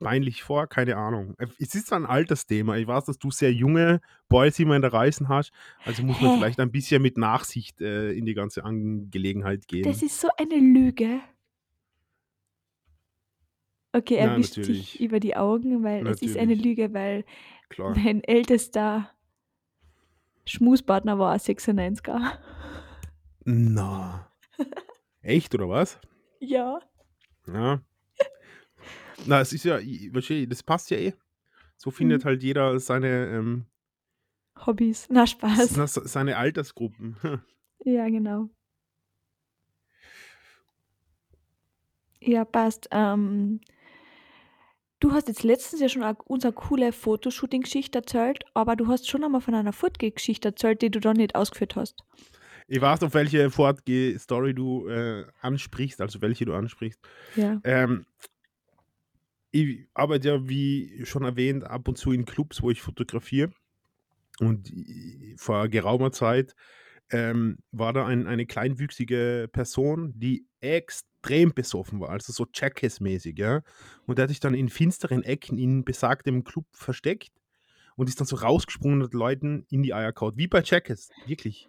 peinlich 0.00 0.42
vor, 0.42 0.66
keine 0.66 0.96
Ahnung. 0.96 1.34
Äh, 1.38 1.46
Es 1.58 1.74
ist 1.74 1.92
ein 1.92 2.04
Altersthema. 2.04 2.76
Ich 2.76 2.86
weiß, 2.86 3.04
dass 3.04 3.18
du 3.18 3.30
sehr 3.30 3.52
junge 3.52 4.00
Boys 4.28 4.58
immer 4.58 4.76
in 4.76 4.82
der 4.82 4.92
Reisen 4.92 5.28
hast. 5.28 5.52
Also 5.84 6.02
muss 6.02 6.20
man 6.20 6.32
Hä? 6.32 6.36
vielleicht 6.38 6.60
ein 6.60 6.70
bisschen 6.72 7.00
mit 7.00 7.16
Nachsicht 7.16 7.80
äh, 7.80 8.12
in 8.12 8.26
die 8.26 8.34
ganze 8.34 8.64
Angelegenheit 8.64 9.66
gehen. 9.68 9.84
Das 9.84 10.02
ist 10.02 10.20
so 10.20 10.28
eine 10.36 10.56
Lüge. 10.56 11.20
Okay, 13.92 14.14
er 14.16 14.36
wischt 14.36 14.56
natürlich. 14.56 14.90
sich 14.92 15.00
über 15.00 15.18
die 15.20 15.36
Augen, 15.36 15.82
weil 15.82 16.06
es 16.06 16.22
ist 16.22 16.36
eine 16.36 16.54
Natürlich. 16.54 16.78
Lüge, 16.78 16.94
weil 16.94 17.24
Klar. 17.70 17.96
mein 17.96 18.22
ältester 18.22 19.10
Schmuspartner 20.46 21.18
war 21.18 21.32
ein 21.32 21.38
96er. 21.40 22.38
Na. 23.44 24.30
Echt, 25.22 25.54
oder 25.54 25.68
was? 25.68 25.98
Ja. 26.38 26.80
Ja. 27.46 27.80
Na, 29.26 29.40
es 29.40 29.52
ist 29.52 29.64
ja, 29.64 29.78
das 30.46 30.62
passt 30.62 30.90
ja 30.90 30.96
eh. 30.98 31.12
So 31.76 31.90
findet 31.90 32.22
Mhm. 32.24 32.28
halt 32.28 32.42
jeder 32.42 32.78
seine, 32.78 33.26
ähm, 33.28 33.66
Hobbys. 34.66 35.08
Na, 35.10 35.26
Spaß. 35.26 35.74
seine 36.04 36.36
Altersgruppen. 36.36 37.16
Ja, 37.84 38.06
genau. 38.10 38.50
Ja, 42.20 42.44
passt. 42.44 42.88
Ähm, 42.90 43.60
du 45.00 45.12
hast 45.12 45.28
jetzt 45.28 45.42
letztens 45.42 45.80
ja 45.80 45.88
schon 45.88 46.02
unsere 46.24 46.52
coole 46.52 46.92
Fotoshooting-Geschichte 46.92 47.98
erzählt, 47.98 48.44
aber 48.54 48.76
du 48.76 48.86
hast 48.86 49.08
schon 49.08 49.24
einmal 49.24 49.40
von 49.40 49.54
einer 49.54 49.72
Footgate-Geschichte 49.72 50.48
erzählt, 50.48 50.82
die 50.82 50.90
du 50.90 51.00
dann 51.00 51.16
nicht 51.16 51.34
ausgeführt 51.34 51.76
hast. 51.76 52.04
Ich 52.68 52.80
weiß, 52.80 53.02
auf 53.02 53.14
welche 53.14 53.50
Fortgeh-Story 53.50 54.54
du 54.54 54.86
äh, 54.86 55.24
ansprichst, 55.40 56.00
also 56.00 56.20
welche 56.20 56.44
du 56.44 56.54
ansprichst. 56.54 57.00
Ja. 57.34 57.60
Ähm, 57.64 58.06
ich 59.50 59.88
arbeite 59.94 60.28
ja, 60.28 60.48
wie 60.48 61.04
schon 61.04 61.24
erwähnt, 61.24 61.64
ab 61.64 61.88
und 61.88 61.98
zu 61.98 62.12
in 62.12 62.24
Clubs, 62.24 62.62
wo 62.62 62.70
ich 62.70 62.80
fotografiere. 62.80 63.50
Und 64.38 64.72
vor 65.36 65.68
geraumer 65.68 66.12
Zeit 66.12 66.54
ähm, 67.10 67.58
war 67.72 67.92
da 67.92 68.06
ein, 68.06 68.28
eine 68.28 68.46
kleinwüchsige 68.46 69.48
Person, 69.52 70.12
die 70.16 70.46
extrem 70.60 71.09
besoffen 71.22 72.00
war, 72.00 72.10
also 72.10 72.32
so 72.32 72.46
Jackass-mäßig, 72.52 73.38
ja. 73.38 73.62
Und 74.06 74.18
der 74.18 74.24
hat 74.24 74.30
sich 74.30 74.40
dann 74.40 74.54
in 74.54 74.68
finsteren 74.68 75.22
Ecken 75.22 75.58
in 75.58 75.84
besagtem 75.84 76.44
Club 76.44 76.66
versteckt 76.72 77.32
und 77.96 78.08
ist 78.08 78.20
dann 78.20 78.26
so 78.26 78.36
rausgesprungen 78.36 79.00
und 79.00 79.06
hat 79.06 79.14
Leuten 79.14 79.66
in 79.70 79.82
die 79.82 79.94
Eier 79.94 80.12
kaut. 80.12 80.36
Wie 80.36 80.46
bei 80.46 80.62
Jackass, 80.62 81.10
wirklich. 81.26 81.68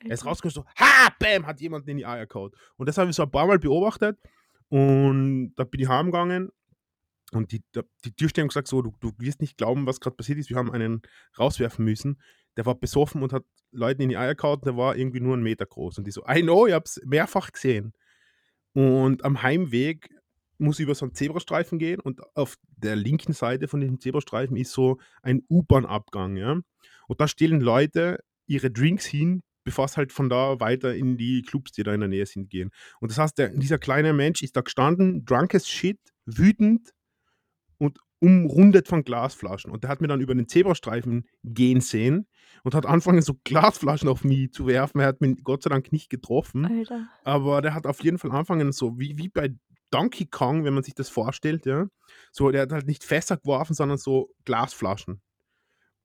Er 0.00 0.12
ist 0.12 0.26
rausgekommen, 0.26 0.54
so, 0.54 0.64
ha, 0.78 1.08
bam, 1.18 1.46
hat 1.46 1.60
jemand 1.60 1.88
in 1.88 1.96
die 1.96 2.06
Eier 2.06 2.26
kaut. 2.26 2.54
Und 2.76 2.88
das 2.88 2.98
habe 2.98 3.10
ich 3.10 3.16
so 3.16 3.22
ein 3.22 3.30
paar 3.30 3.46
Mal 3.46 3.58
beobachtet. 3.58 4.18
Und 4.68 5.54
da 5.56 5.64
bin 5.64 5.80
ich 5.80 5.88
heimgegangen 5.88 6.50
und 7.32 7.52
die, 7.52 7.62
die 8.04 8.12
Türsteher 8.12 8.42
haben 8.42 8.48
gesagt, 8.48 8.68
so, 8.68 8.82
du, 8.82 8.94
du 9.00 9.12
wirst 9.18 9.40
nicht 9.40 9.56
glauben, 9.56 9.86
was 9.86 10.00
gerade 10.00 10.16
passiert 10.16 10.38
ist. 10.38 10.50
Wir 10.50 10.56
haben 10.56 10.72
einen 10.72 11.02
rauswerfen 11.38 11.84
müssen. 11.84 12.20
der 12.56 12.66
war 12.66 12.74
besoffen 12.74 13.22
und 13.22 13.32
hat 13.32 13.44
Leuten 13.72 14.02
in 14.02 14.08
die 14.08 14.16
Eier 14.16 14.34
gehauen, 14.34 14.60
der 14.64 14.76
war 14.76 14.96
irgendwie 14.96 15.20
nur 15.20 15.34
einen 15.34 15.42
Meter 15.42 15.66
groß. 15.66 15.98
Und 15.98 16.06
die 16.06 16.10
so, 16.10 16.24
I 16.28 16.42
know, 16.42 16.66
ich 16.66 16.72
hab's 16.72 17.00
mehrfach 17.04 17.52
gesehen. 17.52 17.92
Und 18.76 19.24
am 19.24 19.42
Heimweg 19.42 20.10
muss 20.58 20.78
ich 20.78 20.82
über 20.82 20.94
so 20.94 21.06
einen 21.06 21.14
Zebrastreifen 21.14 21.78
gehen 21.78 21.98
und 21.98 22.20
auf 22.36 22.56
der 22.76 22.94
linken 22.94 23.32
Seite 23.32 23.68
von 23.68 23.80
diesem 23.80 24.00
Zebrastreifen 24.00 24.54
ist 24.58 24.72
so 24.72 24.98
ein 25.22 25.40
U-Bahn-Abgang, 25.48 26.36
ja. 26.36 26.60
Und 27.08 27.20
da 27.20 27.26
stellen 27.26 27.62
Leute 27.62 28.18
ihre 28.46 28.70
Drinks 28.70 29.06
hin, 29.06 29.40
bevor 29.64 29.86
es 29.86 29.96
halt 29.96 30.12
von 30.12 30.28
da 30.28 30.60
weiter 30.60 30.94
in 30.94 31.16
die 31.16 31.40
Clubs, 31.40 31.72
die 31.72 31.84
da 31.84 31.94
in 31.94 32.00
der 32.00 32.10
Nähe 32.10 32.26
sind, 32.26 32.50
gehen. 32.50 32.70
Und 33.00 33.10
das 33.10 33.16
heißt, 33.16 33.38
der, 33.38 33.48
dieser 33.48 33.78
kleine 33.78 34.12
Mensch 34.12 34.42
ist 34.42 34.56
da 34.56 34.60
gestanden, 34.60 35.24
drunk 35.24 35.54
as 35.54 35.66
shit, 35.66 35.98
wütend 36.26 36.90
umrundet 38.20 38.88
von 38.88 39.04
Glasflaschen. 39.04 39.70
Und 39.70 39.84
der 39.84 39.90
hat 39.90 40.00
mir 40.00 40.08
dann 40.08 40.20
über 40.20 40.34
den 40.34 40.48
Zebrastreifen 40.48 41.26
gehen 41.44 41.80
sehen 41.80 42.26
und 42.64 42.74
hat 42.74 42.86
angefangen, 42.86 43.22
so 43.22 43.34
Glasflaschen 43.44 44.08
auf 44.08 44.24
mich 44.24 44.52
zu 44.52 44.66
werfen. 44.66 45.00
Er 45.00 45.08
hat 45.08 45.20
mich 45.20 45.42
Gott 45.44 45.62
sei 45.62 45.70
Dank 45.70 45.92
nicht 45.92 46.10
getroffen. 46.10 46.64
Alter. 46.64 47.08
Aber 47.24 47.62
der 47.62 47.74
hat 47.74 47.86
auf 47.86 48.02
jeden 48.02 48.18
Fall 48.18 48.30
angefangen, 48.32 48.72
so 48.72 48.98
wie, 48.98 49.18
wie 49.18 49.28
bei 49.28 49.54
Donkey 49.90 50.26
Kong, 50.26 50.64
wenn 50.64 50.74
man 50.74 50.82
sich 50.82 50.94
das 50.94 51.08
vorstellt, 51.08 51.66
ja. 51.66 51.86
So, 52.32 52.50
der 52.50 52.62
hat 52.62 52.72
halt 52.72 52.86
nicht 52.86 53.04
Fässer 53.04 53.36
geworfen, 53.36 53.74
sondern 53.74 53.98
so 53.98 54.30
Glasflaschen. 54.44 55.20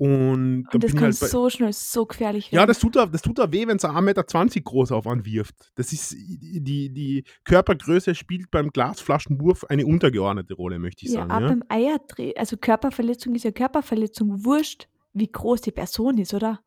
Und, 0.02 0.66
Und 0.74 0.84
das 0.84 0.94
kann 0.94 1.04
halt 1.04 1.16
so 1.16 1.48
schnell 1.52 1.72
so 1.74 2.08
gefährlich 2.08 2.50
ja, 2.50 2.62
werden. 2.62 2.70
das 2.70 2.80
tut 2.80 2.96
da, 2.96 3.06
das 3.06 3.22
tut 3.22 3.38
da 3.38 3.52
weh, 3.52 3.68
wenn 3.68 3.78
es 3.78 3.84
1,20 3.84 4.02
Meter 4.02 4.24
groß 4.64 4.92
auf 4.94 5.06
anwirft. 5.06 5.54
Das 5.76 5.94
ist, 5.94 6.14
die, 6.18 6.92
die 6.92 7.24
Körpergröße 7.44 8.16
spielt 8.16 8.50
beim 8.50 8.72
Glasflaschenwurf 8.72 9.64
eine 9.66 9.86
untergeordnete 9.86 10.56
Rolle, 10.56 10.80
möchte 10.80 11.06
ich 11.06 11.12
ja, 11.12 11.20
sagen. 11.20 11.32
auch 11.32 11.40
Ja, 11.42 11.48
beim 11.50 11.64
Eierdreh, 11.70 12.34
also 12.36 12.58
Körperverletzung 12.58 13.36
ist 13.36 13.44
ja 13.44 13.52
Körperverletzung, 13.52 14.44
wurscht, 14.44 14.88
wie 15.14 15.32
groß 15.32 15.62
die 15.62 15.72
Person 15.72 16.18
ist, 16.18 16.34
oder? 16.34 16.62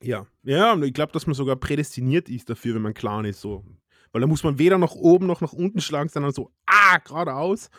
ja. 0.00 0.26
ja 0.42 0.72
und 0.72 0.82
ich 0.82 0.92
glaube, 0.92 1.12
dass 1.12 1.28
man 1.28 1.34
sogar 1.34 1.54
prädestiniert 1.54 2.28
ist 2.28 2.50
dafür, 2.50 2.74
wenn 2.74 2.82
man 2.82 2.94
klein 2.94 3.24
ist. 3.24 3.40
So. 3.40 3.64
Weil 4.10 4.20
da 4.20 4.26
muss 4.26 4.42
man 4.42 4.58
weder 4.58 4.78
nach 4.78 4.96
oben 4.96 5.28
noch 5.28 5.40
nach 5.40 5.52
unten 5.52 5.80
schlagen, 5.80 6.08
sondern 6.08 6.32
so, 6.32 6.50
ah, 6.66 6.98
geradeaus. 7.04 7.70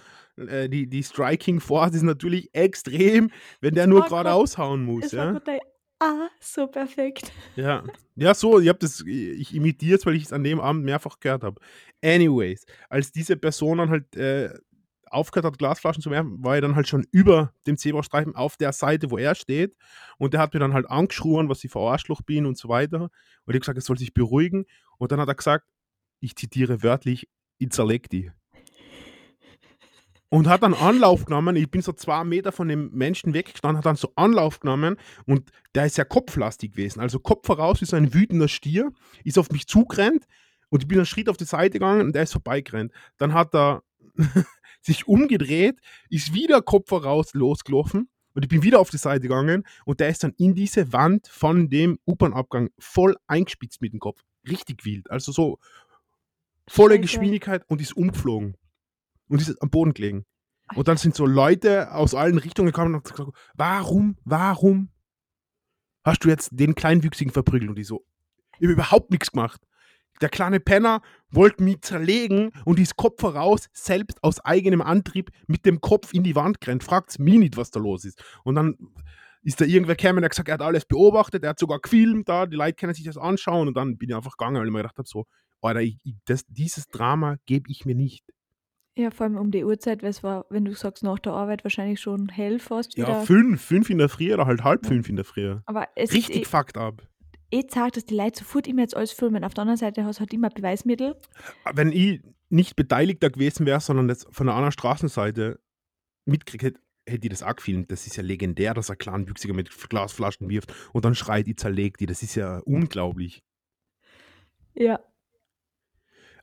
Äh, 0.47 0.69
Die, 0.69 0.88
die 0.88 1.04
Striking 1.04 1.60
Force 1.60 1.95
ist 1.95 2.04
natürlich 2.04 2.49
extrem, 2.54 3.32
wenn 3.62 3.75
der 3.75 3.88
nur 3.88 4.02
war 4.02 4.08
grad- 4.10 4.23
geradeaus 4.23 4.58
hauen 4.58 4.84
muss. 4.86 5.06
Es 5.06 5.12
Ja? 5.12 5.32
gerade 5.32 5.60
Ah, 6.02 6.30
so 6.39 6.65
perfekt. 6.67 7.30
Ja, 7.58 7.84
ja, 8.15 8.34
so, 8.34 8.58
ich 8.60 8.69
habe 8.69 8.80
das, 8.80 9.02
ich 9.02 9.54
imitiere 9.54 9.97
es, 9.97 10.06
weil 10.06 10.15
ich 10.15 10.23
es 10.23 10.32
an 10.32 10.45
dem 10.45 10.62
Abend 10.62 10.86
mehrfach 10.86 11.19
gehört 11.19 11.43
habe. 11.43 11.60
Anyways, 12.02 12.63
als 12.88 13.12
diese 13.12 13.36
Person 13.36 13.80
dann 13.80 13.89
halt 13.89 14.15
äh, 14.15 14.54
aufgehört 15.08 15.45
hat, 15.52 15.58
Glasflaschen 15.58 16.02
zu 16.02 16.10
werfen, 16.10 16.41
war 16.41 16.56
er 16.56 16.62
dann 16.62 16.78
halt 16.78 16.88
schon 16.88 17.06
über 17.12 17.54
dem 17.67 17.75
Zebrastreifen 17.75 18.34
auf 18.34 18.56
der 18.56 18.71
Seite, 18.71 19.12
wo 19.12 19.17
er 19.17 19.36
steht. 19.36 19.75
Und 20.17 20.34
der 20.34 20.39
hat 20.39 20.54
mir 20.54 20.62
dann 20.62 20.73
halt 20.73 20.89
angeschrien, 20.89 21.49
was 21.49 21.63
ich 21.65 21.71
für 21.71 21.80
Arschloch 21.82 22.21
bin 22.21 22.45
und 22.45 22.58
so 22.58 22.69
weiter. 22.69 23.02
Und 23.02 23.10
ich 23.47 23.47
habe 23.56 23.60
gesagt, 23.60 23.78
er 23.78 23.82
soll 23.82 23.97
sich 23.97 24.13
beruhigen. 24.13 24.65
Und 24.99 25.12
dann 25.12 25.19
hat 25.19 25.28
er 25.28 25.36
gesagt, 25.36 25.65
ich 26.21 26.34
zitiere 26.38 26.82
wörtlich, 26.82 27.28
ich 27.58 27.71
zerleg 27.71 28.10
die. 28.10 28.32
Und 30.31 30.47
hat 30.47 30.61
dann 30.61 30.75
Anlauf 30.75 31.25
genommen, 31.25 31.55
ich 31.55 31.71
bin 31.71 31.81
so 31.81 31.91
zwei 31.91 32.23
Meter 32.23 32.51
von 32.51 32.67
dem 32.67 32.91
Menschen 32.91 33.33
weggestanden, 33.33 33.77
hat 33.77 33.85
dann 33.85 33.95
so 33.95 34.11
Anlauf 34.15 34.59
genommen 34.59 34.97
und 35.25 35.49
der 35.73 35.85
ist 35.85 35.97
ja 35.97 36.03
kopflastig 36.03 36.73
gewesen. 36.73 36.99
Also 36.99 37.19
Kopf 37.19 37.47
voraus 37.47 37.81
wie 37.81 37.85
so 37.85 37.95
ein 37.95 38.13
wütender 38.13 38.47
Stier, 38.47 38.91
ist 39.23 39.39
auf 39.39 39.49
mich 39.49 39.65
zugerannt 39.65 40.25
und 40.69 40.83
ich 40.83 40.87
bin 40.87 40.99
einen 40.99 41.07
Schritt 41.07 41.29
auf 41.29 41.37
die 41.37 41.45
Seite 41.45 41.73
gegangen 41.73 42.01
und 42.01 42.13
der 42.13 42.23
ist 42.23 42.33
vorbeigerannt. 42.33 42.91
Dann 43.17 43.33
hat 43.33 43.55
er 43.55 43.81
sich 44.81 45.07
umgedreht, 45.07 45.79
ist 46.11 46.33
wieder 46.33 46.61
Kopf 46.61 46.89
voraus 46.89 47.33
losgelaufen 47.33 48.07
und 48.35 48.43
ich 48.43 48.49
bin 48.49 48.61
wieder 48.61 48.79
auf 48.79 48.91
die 48.91 48.97
Seite 48.97 49.21
gegangen 49.21 49.63
und 49.85 49.99
der 49.99 50.09
ist 50.09 50.23
dann 50.23 50.33
in 50.37 50.53
diese 50.53 50.93
Wand 50.93 51.27
von 51.27 51.69
dem 51.69 51.97
U-Bahn-Abgang 52.05 52.69
voll 52.77 53.15
eingespitzt 53.25 53.81
mit 53.81 53.93
dem 53.93 53.99
Kopf. 53.99 54.21
Richtig 54.47 54.85
wild. 54.85 55.09
Also 55.09 55.31
so 55.31 55.57
volle. 56.67 56.99
Geschwindigkeit 56.99 57.63
und 57.67 57.81
ist 57.81 57.97
umgeflogen. 57.97 58.55
Und 59.29 59.41
ist 59.41 59.61
am 59.61 59.69
Boden 59.69 59.93
gelegen. 59.93 60.25
Und 60.75 60.87
dann 60.87 60.97
sind 60.97 61.15
so 61.15 61.25
Leute 61.25 61.91
aus 61.93 62.13
allen 62.13 62.37
Richtungen 62.37 62.67
gekommen 62.67 62.93
und 62.93 63.05
haben 63.05 63.15
gesagt, 63.15 63.31
warum, 63.55 64.17
warum 64.25 64.89
hast 66.03 66.23
du 66.23 66.29
jetzt 66.29 66.49
den 66.51 66.75
Kleinwüchsigen 66.75 67.33
verprügelt? 67.33 67.69
Und 67.69 67.77
die 67.77 67.83
so, 67.83 68.05
ich 68.59 68.65
habe 68.65 68.73
überhaupt 68.73 69.11
nichts 69.11 69.31
gemacht. 69.31 69.61
Der 70.21 70.29
kleine 70.29 70.59
Penner 70.59 71.01
wollte 71.31 71.63
mich 71.63 71.81
zerlegen 71.81 72.51
und 72.65 72.77
ist 72.77 72.97
Kopf 72.97 73.21
voraus, 73.21 73.67
selbst 73.71 74.21
aus 74.23 74.39
eigenem 74.41 74.81
Antrieb 74.81 75.31
mit 75.47 75.65
dem 75.65 75.79
Kopf 75.79 76.13
in 76.13 76.23
die 76.23 76.35
Wand 76.35 76.59
gerannt. 76.59 76.83
Fragt's 76.83 77.19
mich 77.19 77.39
nicht, 77.39 77.57
was 77.57 77.71
da 77.71 77.79
los 77.79 78.03
ist. 78.03 78.21
Und 78.43 78.55
dann 78.55 78.75
ist 79.41 79.61
da 79.61 79.65
irgendwer 79.65 79.95
gekommen, 79.95 80.17
der 80.17 80.25
hat 80.25 80.31
gesagt, 80.31 80.49
er 80.49 80.55
hat 80.55 80.61
alles 80.61 80.85
beobachtet, 80.85 81.43
er 81.43 81.51
hat 81.51 81.59
sogar 81.59 81.79
gefilmt 81.79 82.27
da, 82.27 82.45
die 82.45 82.57
Leute 82.57 82.75
können 82.75 82.93
sich 82.93 83.05
das 83.05 83.17
anschauen 83.17 83.69
und 83.69 83.75
dann 83.75 83.97
bin 83.97 84.09
ich 84.09 84.15
einfach 84.15 84.35
gegangen, 84.37 84.57
weil 84.57 84.67
ich 84.67 84.73
mir 84.73 84.79
gedacht 84.79 84.97
habe, 84.97 85.07
so, 85.07 85.25
Alter, 85.61 85.81
ich, 85.81 85.97
ich, 86.03 86.15
das, 86.25 86.45
dieses 86.47 86.87
Drama 86.87 87.37
gebe 87.45 87.69
ich 87.69 87.85
mir 87.85 87.95
nicht. 87.95 88.25
Ja, 88.99 89.12
vor 89.12 89.25
allem 89.25 89.38
um 89.38 89.49
die 89.49 89.63
Uhrzeit, 89.63 90.03
weil 90.03 90.09
es 90.09 90.23
war, 90.23 90.45
wenn 90.49 90.65
du 90.65 90.73
sagst, 90.73 91.03
nach 91.03 91.19
der 91.19 91.31
Arbeit 91.31 91.63
wahrscheinlich 91.63 92.01
schon 92.01 92.27
hell 92.27 92.59
fast 92.59 92.97
Ja, 92.97 93.21
fünf, 93.21 93.62
fünf 93.62 93.89
in 93.89 93.97
der 93.97 94.09
Früh 94.09 94.33
oder 94.33 94.45
halt 94.45 94.65
halb 94.65 94.83
Ja. 94.83 94.89
fünf 94.89 95.07
in 95.07 95.15
der 95.15 95.23
Früh. 95.23 95.55
Aber 95.65 95.88
es 95.95 96.12
Richtig 96.12 96.41
ist 96.41 96.51
fucked 96.51 96.77
up. 96.77 97.01
eh, 97.49 97.59
eh 97.62 97.67
sagt, 97.69 97.95
dass 97.95 98.05
die 98.05 98.15
Leute 98.15 98.39
sofort 98.39 98.67
immer 98.67 98.81
jetzt 98.81 98.97
alles 98.97 99.13
filmen. 99.13 99.45
Auf 99.45 99.53
der 99.53 99.62
anderen 99.62 99.77
Seite 99.77 100.03
hast 100.03 100.17
du 100.17 100.19
halt 100.21 100.33
immer 100.33 100.49
Beweismittel. 100.49 101.15
Wenn 101.73 101.93
ich 101.93 102.21
nicht 102.49 102.75
Beteiligter 102.75 103.29
gewesen 103.29 103.65
wäre, 103.65 103.79
sondern 103.79 104.09
das 104.09 104.27
von 104.31 104.47
der 104.47 104.55
anderen 104.55 104.73
Straßenseite 104.73 105.62
mitgekriegt 106.25 106.63
hätte, 106.63 106.79
hätte 107.07 107.25
ich 107.25 107.29
das 107.29 107.41
auch 107.43 107.55
gefilmt. 107.55 107.91
Das 107.93 108.05
ist 108.05 108.17
ja 108.17 108.23
legendär, 108.23 108.73
dass 108.73 108.91
ein 108.91 108.97
Kleinwüchsiger 108.97 109.53
mit 109.53 109.69
Glasflaschen 109.89 110.49
wirft 110.49 110.73
und 110.91 111.05
dann 111.05 111.15
schreit, 111.15 111.47
ich 111.47 111.55
zerleg 111.55 111.97
die. 111.97 112.05
Das 112.05 112.21
ist 112.21 112.35
ja 112.35 112.59
unglaublich. 112.65 113.43
Ja. 114.75 114.99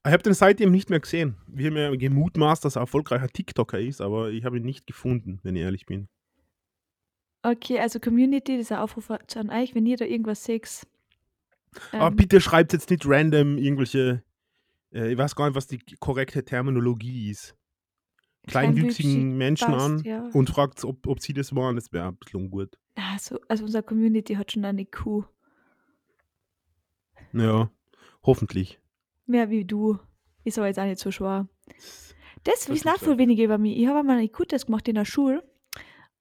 Ich 0.06 0.12
habe 0.12 0.22
den 0.22 0.34
seitdem 0.34 0.70
nicht 0.70 0.88
mehr 0.88 1.00
gesehen. 1.00 1.36
Wir 1.48 1.70
haben 1.70 1.76
ja 1.76 1.94
gemutmaßt, 1.94 2.64
dass 2.64 2.76
er 2.76 2.82
erfolgreicher 2.82 3.28
TikToker 3.28 3.80
ist, 3.80 4.00
aber 4.00 4.30
ich 4.30 4.44
habe 4.44 4.58
ihn 4.58 4.64
nicht 4.64 4.86
gefunden, 4.86 5.40
wenn 5.42 5.56
ich 5.56 5.62
ehrlich 5.62 5.84
bin. 5.84 6.08
Okay, 7.42 7.80
also 7.80 7.98
Community, 7.98 8.56
dieser 8.56 8.82
Aufruf 8.82 9.10
an 9.10 9.50
euch, 9.50 9.74
wenn 9.74 9.84
ihr 9.84 9.96
da 9.96 10.04
irgendwas 10.04 10.44
seht. 10.44 10.86
Aber 11.92 12.08
ähm, 12.08 12.16
bitte 12.16 12.40
schreibt 12.40 12.72
jetzt 12.72 12.88
nicht 12.90 13.04
random 13.06 13.58
irgendwelche, 13.58 14.22
äh, 14.92 15.12
ich 15.12 15.18
weiß 15.18 15.34
gar 15.34 15.46
nicht, 15.46 15.56
was 15.56 15.66
die 15.66 15.78
korrekte 15.98 16.44
Terminologie 16.44 17.30
ist. 17.30 17.56
Kleinwüchsigen 18.46 19.10
kleinwüchsig 19.10 19.36
Menschen 19.38 19.72
passt, 19.72 19.84
an 19.84 20.04
Ja. 20.04 20.28
und 20.32 20.50
fragt, 20.50 20.84
ob, 20.84 21.04
ob 21.06 21.20
sie 21.20 21.32
das 21.34 21.54
waren. 21.54 21.74
Das 21.74 21.92
wäre 21.92 22.08
ein 22.08 22.16
bisschen 22.16 22.42
ungut. 22.42 22.78
Also, 22.94 23.40
also 23.48 23.64
unsere 23.64 23.82
Community 23.82 24.34
hat 24.34 24.52
schon 24.52 24.64
eine 24.64 24.86
Kuh. 24.86 25.24
Ja, 27.32 27.70
hoffentlich. 28.22 28.80
Mehr 29.26 29.50
wie 29.50 29.64
du. 29.64 29.98
Ist 30.44 30.58
aber 30.58 30.68
jetzt 30.68 30.78
auch 30.78 30.84
nicht 30.84 31.00
so 31.00 31.10
schwer. 31.10 31.48
Das 32.44 32.68
wissen 32.68 32.88
auch 32.88 32.98
viel 32.98 33.18
weniger 33.18 33.42
über 33.44 33.58
mich. 33.58 33.76
Ich 33.76 33.86
habe 33.88 33.98
einmal 33.98 34.18
einen 34.18 34.26
IQ-Test 34.26 34.66
gemacht 34.66 34.86
in 34.86 34.94
der 34.94 35.04
Schule 35.04 35.42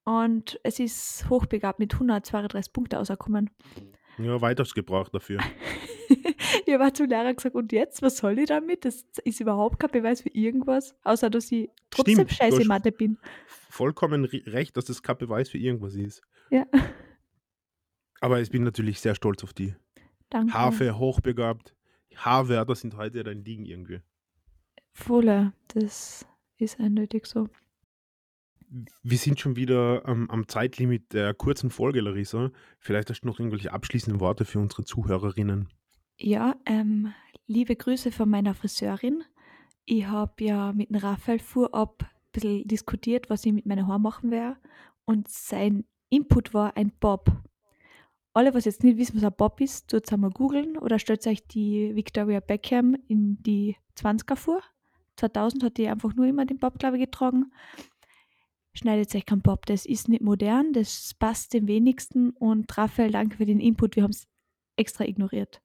und 0.03 0.59
es 0.63 0.79
ist 0.79 1.29
hochbegabt 1.29 1.79
mit 1.79 1.93
132 1.93 2.73
Punkten 2.73 2.95
rausgekommen. 2.95 3.51
Ja, 4.17 4.39
weitergebracht 4.41 5.13
dafür. 5.13 5.39
ich 6.65 6.73
habe 6.73 6.93
zum 6.93 7.07
Lehrer 7.07 7.33
gesagt, 7.33 7.55
und 7.55 7.71
jetzt, 7.71 8.01
was 8.01 8.17
soll 8.17 8.39
ich 8.39 8.47
damit? 8.47 8.85
Das 8.85 9.05
ist 9.23 9.39
überhaupt 9.39 9.79
kein 9.79 9.91
Beweis 9.91 10.21
für 10.21 10.29
irgendwas, 10.29 10.95
außer 11.03 11.29
dass 11.29 11.51
ich 11.51 11.69
trotzdem 11.89 12.15
Stimmt, 12.15 12.31
scheiße 12.31 12.61
in 12.61 12.67
Mathe 12.67 12.91
bin. 12.91 13.17
Vollkommen 13.69 14.25
recht, 14.25 14.77
dass 14.77 14.85
das 14.85 15.03
kein 15.03 15.17
Beweis 15.17 15.49
für 15.49 15.57
irgendwas 15.57 15.95
ist. 15.95 16.21
Ja, 16.49 16.65
Aber 18.21 18.39
ich 18.39 18.49
bin 18.49 18.63
natürlich 18.63 18.99
sehr 18.99 19.15
stolz 19.15 19.43
auf 19.43 19.53
die. 19.53 19.75
danke. 20.29 20.53
Harfe, 20.53 20.97
hochbegabt. 20.97 21.75
H-Wörter 22.17 22.75
sind 22.75 22.95
heute 22.95 23.23
dein 23.23 23.43
Ding 23.43 23.65
irgendwie. 23.65 24.01
Voller, 24.93 25.53
das 25.67 26.25
ist 26.57 26.79
eindeutig 26.79 27.25
so. 27.25 27.49
Wir 29.03 29.17
sind 29.17 29.39
schon 29.39 29.55
wieder 29.55 30.03
ähm, 30.07 30.29
am 30.29 30.47
Zeitlimit 30.47 31.13
der 31.13 31.33
kurzen 31.33 31.69
Folge, 31.69 32.01
Larissa. 32.01 32.51
Vielleicht 32.79 33.09
hast 33.09 33.21
du 33.21 33.27
noch 33.27 33.39
irgendwelche 33.39 33.71
abschließenden 33.71 34.19
Worte 34.19 34.43
für 34.45 34.59
unsere 34.59 34.83
Zuhörerinnen. 34.83 35.69
Ja, 36.17 36.55
ähm, 36.65 37.13
liebe 37.47 37.75
Grüße 37.75 38.11
von 38.11 38.29
meiner 38.29 38.53
Friseurin. 38.53 39.23
Ich 39.85 40.05
habe 40.07 40.43
ja 40.43 40.73
mit 40.73 40.89
dem 40.89 40.97
Raphael 40.97 41.39
vorab 41.39 42.03
ein 42.03 42.31
bisschen 42.31 42.67
diskutiert, 42.67 43.29
was 43.29 43.45
ich 43.45 43.53
mit 43.53 43.65
meinen 43.65 43.87
Haaren 43.87 44.01
machen 44.01 44.31
werde. 44.31 44.57
Und 45.05 45.27
sein 45.27 45.85
Input 46.09 46.53
war 46.53 46.75
ein 46.75 46.91
Bob. 46.99 47.31
Alle, 48.35 48.53
was 48.53 48.65
jetzt 48.65 48.83
nicht 48.83 48.97
wissen, 48.97 49.15
was 49.15 49.23
ein 49.23 49.33
Bob 49.37 49.61
ist, 49.61 49.89
tut 49.89 50.05
es 50.05 50.11
einmal 50.11 50.29
googeln 50.29 50.77
oder 50.77 50.99
stellt 50.99 51.25
euch 51.25 51.47
die 51.47 51.95
Victoria 51.95 52.41
Beckham 52.41 52.97
in 53.07 53.41
die 53.41 53.77
20er 53.97 54.35
vor. 54.35 54.61
2000 55.15 55.63
hat 55.63 55.77
die 55.77 55.87
einfach 55.87 56.13
nur 56.15 56.25
immer 56.27 56.45
den 56.45 56.59
Bob, 56.59 56.77
glaube 56.77 56.97
ich, 56.97 57.03
getragen. 57.05 57.53
Schneidet 58.73 59.15
euch 59.15 59.25
keinen 59.25 59.41
Bob, 59.41 59.65
das 59.67 59.85
ist 59.85 60.09
nicht 60.09 60.21
modern, 60.21 60.73
das 60.73 61.13
passt 61.17 61.53
dem 61.53 61.69
wenigsten. 61.69 62.31
Und 62.31 62.77
Raphael, 62.77 63.11
danke 63.11 63.37
für 63.37 63.45
den 63.45 63.61
Input, 63.61 63.95
wir 63.95 64.03
haben 64.03 64.11
es 64.11 64.27
extra 64.75 65.05
ignoriert. 65.05 65.61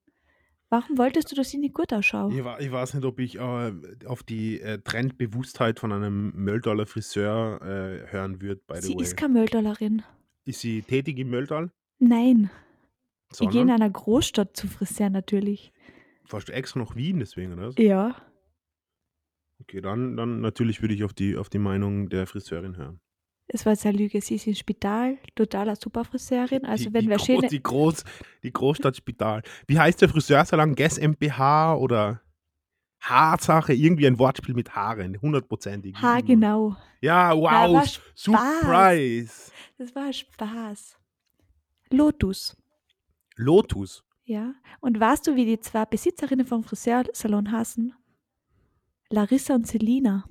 Warum 0.68 0.96
wolltest 0.96 1.32
du, 1.32 1.34
dass 1.34 1.52
ich 1.52 1.58
nicht 1.58 1.74
gut 1.74 1.92
ausschaue? 1.92 2.30
Ich, 2.32 2.66
ich 2.66 2.70
weiß 2.70 2.94
nicht, 2.94 3.04
ob 3.04 3.18
ich 3.18 3.34
äh, 3.34 3.72
auf 4.06 4.22
die 4.22 4.60
äh, 4.60 4.78
Trendbewusstheit 4.78 5.80
von 5.80 5.90
einem 5.90 6.32
Mölldaler 6.36 6.86
Friseur 6.86 7.60
äh, 7.62 8.12
hören 8.12 8.40
würde, 8.40 8.60
by 8.68 8.76
the 8.76 8.86
Sie 8.86 8.94
way. 8.94 9.02
ist 9.02 9.16
keine 9.16 9.32
Mölldollerin. 9.34 10.04
Ist 10.44 10.60
sie 10.60 10.82
tätig 10.82 11.18
im 11.18 11.30
Mölltal? 11.30 11.72
Nein. 12.00 12.50
Ich 13.32 13.38
gehe 13.38 13.46
in 13.48 13.52
Sondern, 13.52 13.70
einer 13.82 13.90
Großstadt 13.90 14.56
zu 14.56 14.66
Friseur 14.66 15.08
natürlich. 15.10 15.72
fährst 16.24 16.48
du 16.48 16.52
extra 16.52 16.80
nach 16.80 16.96
Wien 16.96 17.20
deswegen, 17.20 17.52
oder? 17.52 17.70
Ja. 17.80 18.16
Okay, 19.60 19.80
dann, 19.80 20.16
dann 20.16 20.40
natürlich 20.40 20.80
würde 20.82 20.94
ich 20.94 21.04
auf 21.04 21.12
die, 21.12 21.36
auf 21.36 21.48
die 21.48 21.58
Meinung 21.58 22.08
der 22.08 22.26
Friseurin 22.26 22.76
hören. 22.76 23.00
Es 23.52 23.66
war 23.66 23.72
jetzt 23.72 23.84
eine 23.84 23.98
Lüge. 23.98 24.20
Sie 24.20 24.36
ist 24.36 24.46
im 24.46 24.54
Spital, 24.54 25.18
totaler 25.34 25.76
Superfriseurin. 25.76 26.64
Also 26.64 26.84
die, 26.84 26.94
wenn 26.94 27.02
die, 27.02 27.08
wer 27.10 27.16
Groß, 27.18 27.48
die, 27.48 27.62
Groß, 27.62 28.04
die 28.42 28.52
Großstadtspital. 28.52 29.42
Wie 29.66 29.78
heißt 29.78 30.00
der 30.00 30.08
Friseursalon? 30.08 30.74
Guess 30.76 30.98
MPH 30.98 31.74
oder 31.76 32.22
Haarsache? 33.00 33.74
Irgendwie 33.74 34.06
ein 34.06 34.18
Wortspiel 34.20 34.54
mit 34.54 34.74
Haaren, 34.74 35.20
hundertprozentig. 35.20 35.94
wie 35.96 36.00
Ha, 36.00 36.18
immer. 36.18 36.22
genau. 36.22 36.76
Ja, 37.00 37.36
wow, 37.36 37.82
s- 37.84 38.00
Surprise. 38.14 39.50
Das 39.78 39.94
war 39.96 40.12
Spaß. 40.12 40.96
Lotus. 41.90 42.56
Lotus. 43.36 44.04
Ja. 44.24 44.54
Und 44.80 44.98
weißt 44.98 45.26
du, 45.26 45.36
wie 45.36 45.44
die 45.44 45.60
zwei 45.60 45.84
Besitzerinnen 45.84 46.46
vom 46.46 46.62
Friseursalon 46.62 47.50
heißen? 47.50 47.94
Larissa 49.10 49.54
und 49.54 49.66
Selina. 49.66 50.24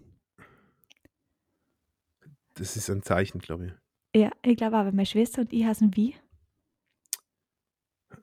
Das 2.56 2.76
ist 2.76 2.90
ein 2.90 3.04
Zeichen, 3.04 3.40
glaube 3.40 3.68
ich. 3.68 4.22
Ja, 4.22 4.32
ich 4.42 4.58
glaube 4.58 4.78
aber 4.78 4.92
meine 4.92 5.06
Schwester 5.06 5.42
und 5.42 5.54
ich 5.54 5.66
heißen 5.66 5.96
wie? 5.96 6.16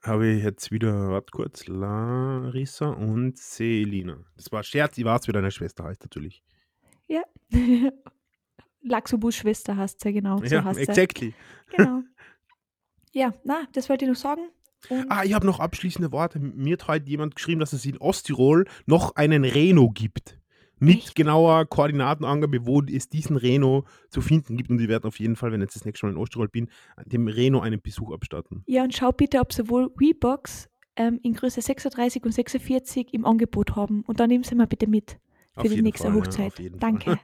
Habe 0.03 0.27
ich 0.27 0.43
jetzt 0.43 0.71
wieder, 0.71 1.09
warte 1.09 1.31
kurz, 1.31 1.67
Larissa 1.67 2.89
und 2.89 3.37
Selina. 3.37 4.23
Das 4.35 4.51
war 4.51 4.59
ein 4.59 4.63
Scherz, 4.63 4.97
ich 4.97 5.05
weiß, 5.05 5.27
wie 5.27 5.31
deine 5.31 5.51
Schwester 5.51 5.85
heißt, 5.85 6.01
natürlich. 6.01 6.43
Laxobus 8.81 9.35
Schwester 9.35 9.75
heißt 9.75 10.01
sie, 10.01 10.13
genau. 10.13 10.37
So 10.37 10.45
ja, 10.45 10.73
sie. 10.73 10.81
exactly. 10.81 11.33
Genau. 11.75 12.03
Ja, 13.17 13.33
na, 13.43 13.63
das 13.73 13.89
wollte 13.89 14.05
ich 14.05 14.09
noch 14.09 14.17
sagen. 14.17 14.41
Und 14.89 15.07
Ah, 15.09 15.23
ich 15.23 15.33
habe 15.33 15.47
noch 15.47 15.59
abschließende 15.59 16.11
Worte. 16.11 16.37
Mir 16.39 16.73
hat 16.73 16.87
heute 16.87 17.09
jemand 17.09 17.35
geschrieben, 17.35 17.59
dass 17.59 17.73
es 17.73 17.83
in 17.83 17.97
Osttirol 17.97 18.65
noch 18.85 19.15
einen 19.15 19.43
Reno 19.43 19.89
gibt. 19.89 20.39
Mit 20.79 20.97
Echt? 20.97 21.15
genauer 21.15 21.65
Koordinatenangabe, 21.65 22.67
wo 22.67 22.83
es 22.83 23.09
diesen 23.09 23.35
Reno 23.35 23.85
zu 24.11 24.21
finden 24.21 24.55
gibt. 24.55 24.69
Und 24.69 24.79
ich 24.79 24.87
werde 24.87 25.07
auf 25.07 25.19
jeden 25.19 25.35
Fall, 25.35 25.51
wenn 25.51 25.61
ich 25.61 25.65
jetzt 25.65 25.77
das 25.77 25.85
nächste 25.85 26.05
Mal 26.05 26.11
in 26.11 26.17
Osttirol 26.19 26.47
bin, 26.47 26.69
dem 27.07 27.27
Reno 27.27 27.59
einen 27.59 27.81
Besuch 27.81 28.13
abstatten. 28.13 28.61
ja, 28.67 28.83
und 28.83 28.93
schau 28.93 29.11
bitte, 29.11 29.39
ob 29.39 29.51
sowohl 29.51 29.91
Reeboks 29.99 30.69
ähm, 30.95 31.19
in 31.23 31.33
Größe 31.33 31.61
36 31.63 32.23
und 32.23 32.31
46 32.31 33.15
im 33.15 33.25
Angebot 33.25 33.75
haben. 33.75 34.03
Und 34.05 34.19
dann 34.19 34.29
nehmen 34.29 34.43
sie 34.43 34.53
mal 34.53 34.67
bitte 34.67 34.85
mit 34.85 35.17
Auf 35.55 35.63
für 35.63 35.69
die 35.69 35.75
jeden 35.75 35.85
nächste 35.85 36.03
Fall, 36.09 36.15
ja, 36.15 36.21
Hochzeit. 36.21 36.53
auf 36.53 36.59
jeden 36.59 36.77
Danke. 36.79 37.19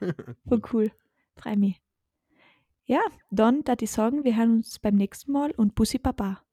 Voll 0.48 0.62
cool. 0.72 0.90
Freu 1.36 1.54
mich. 1.54 1.80
Ja, 2.86 3.00
dann 3.30 3.64
da 3.64 3.74
ich 3.80 3.90
sagen, 3.90 4.24
wir 4.24 4.36
hören 4.36 4.56
uns 4.56 4.78
beim 4.78 4.94
nächsten 4.94 5.32
Mal 5.32 5.52
und 5.52 5.74
Bussi 5.74 5.98
Baba. 5.98 6.43